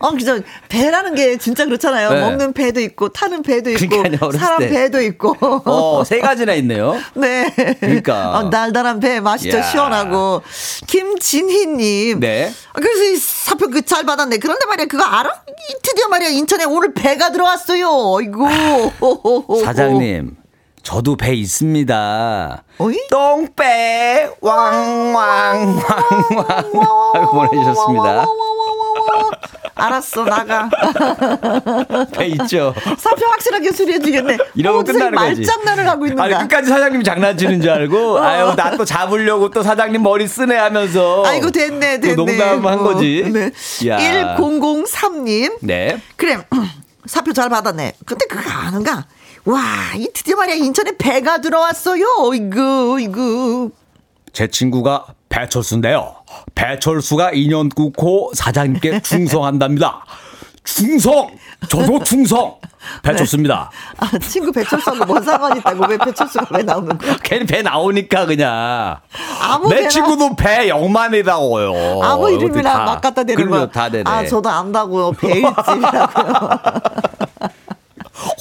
[0.00, 0.40] 어, 그죠.
[0.68, 2.10] 배라는 게 진짜 그렇잖아요.
[2.12, 2.20] 네.
[2.20, 4.68] 먹는 배도 있고, 타는 배도 있고, 그러니까요, 사람 때.
[4.70, 5.36] 배도 있고.
[5.40, 6.96] 어, 세 가지나 있네요.
[7.14, 7.48] 네.
[7.78, 8.36] 그러니까.
[8.36, 9.58] 어, 달달한 배 맛있죠.
[9.58, 9.62] 야.
[9.62, 10.42] 시원하고.
[10.88, 12.18] 김진희님.
[12.18, 12.52] 네.
[12.72, 14.38] 아, 그래서 이 사표 그 잘 받았네.
[14.38, 15.30] 그런데 말이야, 그거 알아?
[15.46, 17.86] 이 드디어 말이야, 인천에 오늘 배가 들어왔어요.
[18.18, 19.62] 아이고.
[19.62, 20.36] 사장님,
[20.84, 22.62] 저도 배 있습니다.
[22.78, 22.96] 어이?
[23.10, 25.78] 똥배 왕왕왕왕
[27.14, 28.26] 하고 보내주셨습니다.
[29.76, 30.68] 알았어, 나가.
[32.12, 32.74] 배 있죠.
[32.98, 34.36] 사표 확실하게 수리해주겠네.
[34.54, 35.40] 이러면 끝나는 거지.
[35.40, 36.22] 말장난을 하고 있는가.
[36.22, 41.22] 아니 끝까지 사장님이 장난치는 줄 알고 아유 나 또 잡으려고 또 사장님 머리 쓰네 하면서
[41.24, 42.14] 아이고, 됐네, 됐네.
[42.16, 43.24] 또 농담한 어, 거지.
[43.32, 43.50] 네.
[43.88, 44.36] 야.
[44.36, 45.58] 1003님.
[45.60, 46.00] 네.
[46.16, 46.38] 그래
[47.06, 47.94] 사표 잘 받았네.
[48.04, 49.06] 근데 그거 아는가?
[49.46, 49.60] 와,
[49.96, 52.04] 이 드디어 말이야 인천에 배가 들어왔어요.
[52.34, 53.70] 이구 이구.
[54.32, 56.14] 제 친구가 배철수인데요.
[56.54, 60.04] 배철수가 인연 끊고 사장님께 충성한답니다.
[60.64, 61.28] 충성!
[61.68, 62.56] 저도 충성!
[63.02, 63.70] 배철수입니다.
[63.98, 67.16] 아, 친구 배철수하고 뭔 상관이 있다고 왜 배철수가 왜 나오는 거야?
[67.22, 68.96] 괜히 배 나오니까 그냥.
[69.42, 72.02] 아무 내 배나- 친구도 배 영만이라고요.
[72.02, 72.84] 아무 이름이나 다.
[72.84, 73.70] 막 갖다 대는 그럼요, 거야.
[73.70, 74.04] 다 되네.
[74.10, 75.12] 아, 저도 안다고요.
[75.12, 76.48] 배일집이라고요.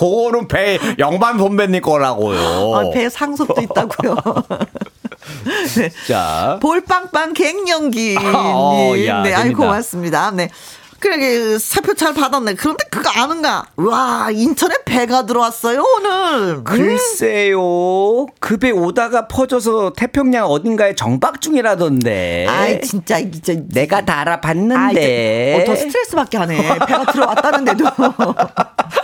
[0.03, 2.75] 그거는 배 영만 선배님 거라고요.
[2.75, 4.15] 아, 배 상속도 있다고요.
[5.77, 5.89] 네.
[6.07, 6.59] 자.
[6.61, 8.17] 볼빵빵 갱년기.
[8.21, 9.53] 어, 야, 네, 아이.
[9.53, 10.31] 고맙습니다.
[10.31, 10.49] 네.
[10.99, 12.53] 그래, 그 사표 잘 받았네.
[12.53, 13.65] 그런데 그거 아는가?
[13.75, 16.55] 와, 인천에 배가 들어왔어요, 오늘.
[16.59, 16.63] 음.
[16.63, 18.25] 글쎄요.
[18.39, 22.47] 그 배 오다가 퍼져서 태평양 어딘가에 정박 중이라던데.
[22.49, 23.53] 아이, 진짜, 진짜.
[23.73, 24.91] 내가 다 아, 알아봤는데.
[24.93, 26.55] 이제, 어, 더 스트레스 받게 하네.
[26.87, 27.83] 배가 들어왔다는데도.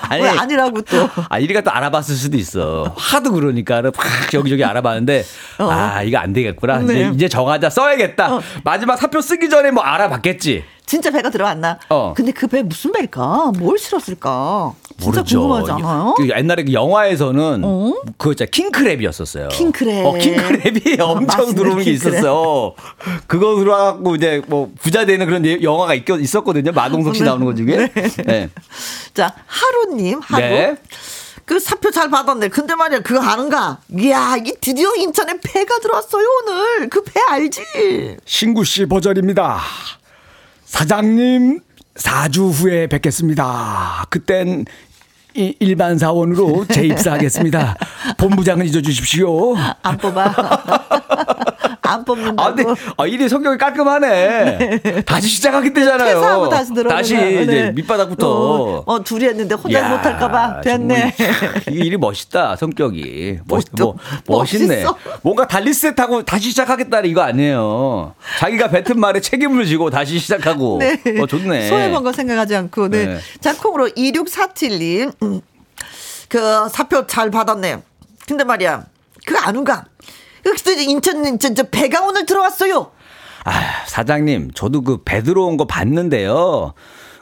[0.09, 0.23] 아니.
[0.23, 1.09] 왜 아니라고 또.
[1.29, 2.93] 아, 이리가 또 알아봤을 수도 있어.
[2.97, 3.93] 하도 그러니까 막
[4.33, 5.23] 여기저기 알아봤는데
[5.59, 6.79] 아 이거 안 되겠구나.
[6.79, 6.93] 네.
[6.93, 8.39] 이제, 이제 정하자 써야겠다.
[8.63, 10.63] 마지막 사표 쓰기 전에 뭐 알아봤겠지.
[10.85, 11.77] 진짜 배가 들어왔나?
[11.89, 12.13] 어.
[12.15, 13.51] 근데 그 배 무슨 배일까?
[13.59, 14.73] 뭘 실었을까?
[14.99, 15.39] 진짜 모르죠.
[15.41, 16.13] 궁금하지 않아요?
[16.17, 17.93] 그 옛날에 그 영화에서는 어?
[18.17, 19.49] 그거 진짜 킹크랩이었었어요.
[19.49, 20.05] 킹크랩.
[20.05, 21.91] 어, 킹크랩이 어, 엄청 들어오는 게.
[21.91, 22.73] 있었어요.
[23.27, 26.71] 그거 들어와갖고 이제 뭐 부자 되는 그런 예- 영화가 있, 있었거든요.
[26.71, 27.91] 마동석 씨 나오는 거 중에.
[28.25, 28.49] 네.
[29.13, 30.41] 자, 하루님, 하루.
[30.43, 30.75] 네.
[31.45, 32.49] 그 사표 잘 받았네.
[32.49, 33.79] 근데 말이야, 그거 아는가?
[33.97, 36.89] 이야, 이 드디어 인천에 배가 들어왔어요, 오늘.
[36.89, 38.17] 그 배 알지?
[38.23, 39.59] 신구 씨 버전입니다.
[40.65, 41.59] 사장님,
[41.95, 44.05] 4주 후에 뵙겠습니다.
[44.09, 44.65] 그땐 이-
[45.59, 47.75] 일반 사원으로 재입사하겠습니다.
[48.17, 49.55] 본부장은 잊어주십시오.
[49.81, 50.33] 안 뽑아.
[51.81, 52.41] 안 뽑는다고.
[52.41, 55.03] 아, 근데 아, 일이 성격이 깔끔하네.
[55.07, 56.15] 다시 시작하기 때잖아요.
[56.19, 57.15] 퇴사하고 다시 들어오는 다시.
[57.15, 57.71] 이제 네.
[57.71, 58.27] 밑바닥부터.
[58.29, 61.15] 어, 어, 둘이 했는데 혼자 야, 못할까봐 됐네.
[61.71, 63.95] 이 일이 멋있다 성격이 멋, 또
[64.27, 64.97] 뭐, 멋있네 멋있어.
[65.23, 71.01] 뭔가 달리셋하고 다시 시작하겠다는 이거 아니에요 자기가 뱉은 말에 책임을 지고 다시 시작하고 네.
[71.19, 72.89] 어 좋네 소외본 거 생각하지 않고.
[72.89, 73.05] 네.
[73.07, 73.17] 네.
[73.41, 75.13] 자, 콩으로 2647님.
[75.29, 75.41] 음,
[76.27, 77.81] 그 사표 잘 받았네.
[78.27, 78.85] 근데 말이야.
[79.25, 79.85] 그거 아는가?
[80.45, 82.91] 여기서 이제 인천, 인천, 저 배가 오늘 들어왔어요.
[83.45, 83.51] 아,
[83.87, 86.73] 사장님 저도 그 배 들어온 거 봤는데요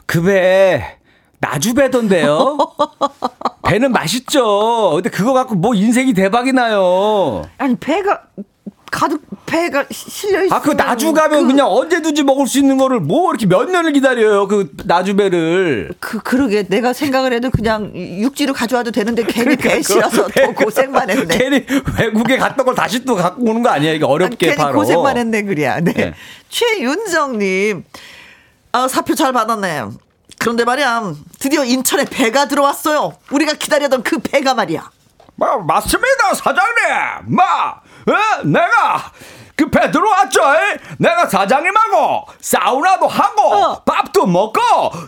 [0.06, 0.98] 그 배
[1.38, 2.58] 나주배던데요
[3.64, 8.22] 배는 맛있죠 근데 그거 갖고 뭐 인생이 대박이 나요 아니, 배가,
[8.90, 10.54] 가득, 배가 실려 있어.
[10.54, 11.52] 아, 그 나주 가면 그...
[11.52, 15.94] 냥 언제든지 먹을 수 있는 거를 뭐 이렇게 몇 년을 기다려요, 그 나주배를.
[16.00, 16.64] 그, 그러게.
[16.68, 21.26] 내가 생각을 해도 그냥 육지로 가져와도 되는데 괜히 배 실어서 배- 더 고생만 했네.
[21.38, 21.66] 괜히
[21.98, 24.74] 외국에 갔던 걸 다시 또 갖고 오는 거 아니야, 이게 어렵게 괜히 바로.
[24.78, 25.80] 고생만 했네, 그래야.
[25.80, 25.92] 네.
[25.92, 26.14] 네.
[26.48, 27.84] 최윤정님,
[28.72, 29.84] 아, 사표 잘 받았네.
[30.38, 33.14] 그런데 말이야, 드디어 인천에 배가 들어왔어요.
[33.30, 34.90] 우리가 기다리던 그 배가 말이야.
[35.34, 37.34] 뭐, 맞습니다, 사장님.
[37.36, 37.74] 마,
[38.08, 38.42] 어?
[38.44, 39.12] 내가
[39.56, 40.40] 그배 들어왔죠?
[40.54, 40.78] 에?
[40.98, 43.82] 내가 사장님하고 사우나도 하고 어.
[43.82, 44.60] 밥도 먹고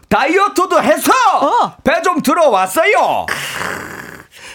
[0.09, 1.75] 다이어트도 해서 어.
[1.85, 3.27] 배좀 들어왔어요.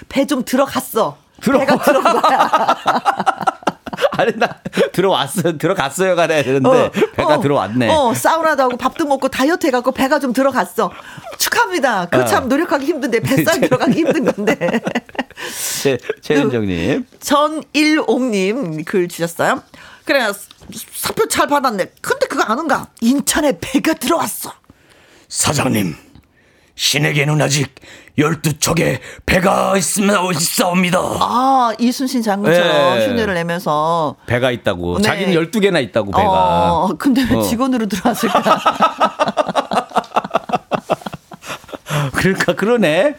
[0.09, 1.17] 배 좀 들어갔어.
[1.41, 1.77] 들어- 배가
[2.21, 2.49] 거야.
[4.11, 4.59] 아니 나
[4.91, 7.89] 들어왔어요, 들어갔어요 가야 되는데 배가 어, 들어왔네.
[7.89, 10.91] 어, 사우나도 하고 밥도 먹고 다이어트 해갖고 배가 좀 들어갔어.
[11.37, 12.07] 축하합니다.
[12.07, 12.25] 그 어.
[12.25, 14.81] 참 노력하기 힘든데 뱃살 들어가기 힘든 건데.
[15.81, 17.05] 최, 최은정님.
[17.19, 19.61] 전일옥님 글 주셨어요.
[20.05, 20.31] 그래,
[20.93, 21.91] 사표 잘 받았네.
[22.01, 22.87] 근데 그거 아는가?
[23.01, 24.53] 인천에 배가 들어왔어.
[25.27, 25.95] 사장님,
[26.75, 27.73] 신에게는 아직
[28.17, 30.99] 12척의 배가 있으면 있사옵니다.
[30.99, 33.07] 아, 이순신 장군처럼 네.
[33.07, 34.15] 흉내를 내면서.
[34.25, 34.97] 배가 있다고.
[34.97, 35.03] 네.
[35.03, 36.73] 자기는 12개나 있다고 배가.
[36.73, 37.41] 어, 근데 왜 어.
[37.41, 39.64] 직원으로 들어왔을까?
[42.25, 43.15] 그러니까 그러네.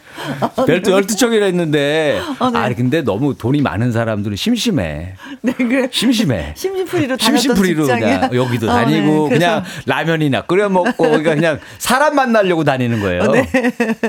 [0.67, 2.21] 열두 열두 척이나 했는데.
[2.39, 2.59] 아, 네.
[2.59, 5.15] 아니 근데 너무 돈이 많은 사람들은 심심해.
[5.41, 5.87] 네, 그래.
[5.91, 6.53] 심심해.
[6.57, 7.85] 심심풀이로 심심풀이로.
[7.85, 8.83] 그냥 여기도 어, 네.
[8.83, 13.23] 다니고 그래서 그냥 라면이나 끓여 먹고 그러니까 그냥 사람 만나려고 다니는 거예요.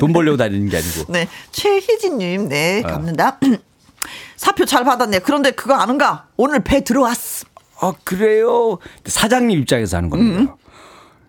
[0.01, 1.13] 돈 벌려고 다니는 게 아니고.
[1.13, 2.89] 네, 최희진님, 네, 어.
[2.89, 3.39] 갑니다.
[4.37, 5.21] 사표 잘 받았네.
[5.21, 6.27] 그런데 그거 아는가?
[6.37, 7.47] 오늘 배 들어왔어.
[7.81, 8.79] 아 그래요.
[9.05, 10.41] 사장님 입장에서 하는 겁니다.
[10.41, 10.49] 음.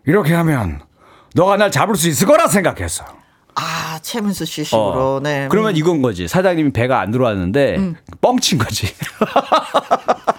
[0.07, 0.81] 이렇게 하면
[1.35, 3.18] 너가 날 잡을 수 있을 거라 생각했어.
[3.99, 5.19] 아, 최민수 씨 식으로, 어.
[5.21, 5.47] 네.
[5.51, 6.27] 그러면 이건 거지.
[6.27, 7.95] 사장님이 배가 안 들어왔는데 음.
[8.21, 8.87] 뻥친 거지.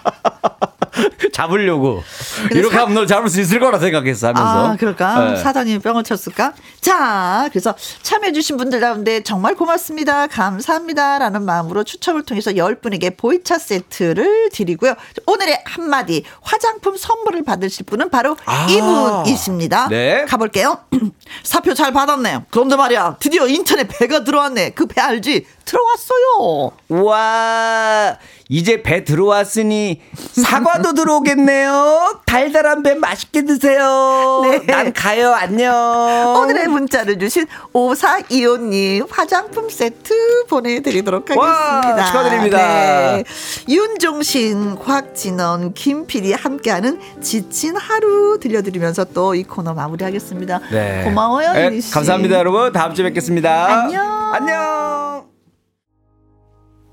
[1.41, 2.03] 잡으려고
[2.51, 4.73] 이렇게 사- 하면 널 잡을 수 있을 거라 생각했어 하면서.
[4.73, 5.31] 아, 그럴까?
[5.31, 5.37] 네.
[5.37, 6.53] 사장님이 뿅을 쳤을까?
[6.81, 10.27] 자, 그래서 참여해주신 분들 가운데 정말 고맙습니다.
[10.27, 11.19] 감사합니다.
[11.19, 14.95] 라는 마음으로 추첨을 통해서 10분에게 보이차 세트를 드리고요.
[15.27, 18.67] 오늘의 한마디 화장품 선물을 받으실 분은 바로 아.
[18.69, 19.89] 이분이십니다.
[19.89, 20.25] 네.
[20.29, 20.79] 가볼게요.
[21.43, 22.47] 사표 잘 받았네.
[22.51, 24.71] 그런데 말이야, 드디어 인터넷 배가 들어왔네.
[24.71, 25.47] 그 배 알지?
[25.71, 26.73] 들어왔어요.
[27.05, 28.17] 와
[28.49, 30.01] 이제 배 들어왔으니
[30.33, 32.21] 사과도 들어오겠네요.
[32.27, 34.41] 달달한 배 맛있게 드세요.
[34.43, 34.67] 네.
[34.67, 35.33] 난 가요.
[35.33, 36.35] 안녕.
[36.37, 41.47] 오늘의 문자를 주신 5425님 화장품 세트 보내드리도록 와,
[41.77, 42.05] 하겠습니다.
[42.07, 42.59] 축하드립니다.
[42.59, 43.25] 네.
[43.69, 50.61] 윤종신, 곽진언, 김필이 함께하는 지친 하루 들려드리면서 또 이 코너 마무리하겠습니다.
[50.73, 51.05] 네.
[51.05, 51.79] 고마워요, 네.
[51.93, 52.73] 감사합니다, 여러분.
[52.73, 53.67] 다음 주에 뵙겠습니다.
[53.85, 54.35] 안녕.
[54.35, 55.00] 안녕.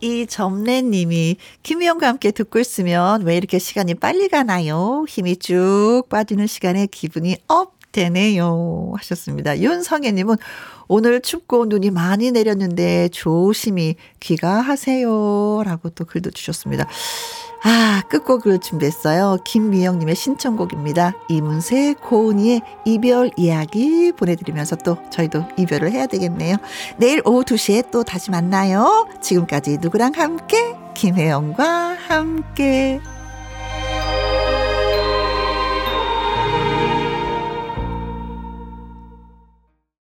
[0.08, 5.04] 이 점례님이 김희영과 함께 듣고 있으면 왜 이렇게 시간이 빨리 가나요?
[5.06, 8.94] 힘이 쭉 빠지는 시간에 기분이 up 되네요.
[8.96, 9.60] 하셨습니다.
[9.60, 10.38] 윤성애님은
[10.88, 15.64] 오늘 춥고 눈이 많이 내렸는데 조심히 귀가하세요.
[15.66, 16.88] 라고 또 글도 주셨습니다.
[17.64, 19.40] 아, 끝곡을 준비했어요.
[19.44, 21.14] 김미영님의 신청곡입니다.
[21.28, 26.58] 이문세, 고은이의 이별 이야기 보내드리면서 또 저희도 이별을 해야 되겠네요.
[26.98, 29.08] 내일 오후 2시에 또 다시 만나요.
[29.22, 30.76] 지금까지 누구랑 함께?
[30.94, 33.02] 김혜영과 함께.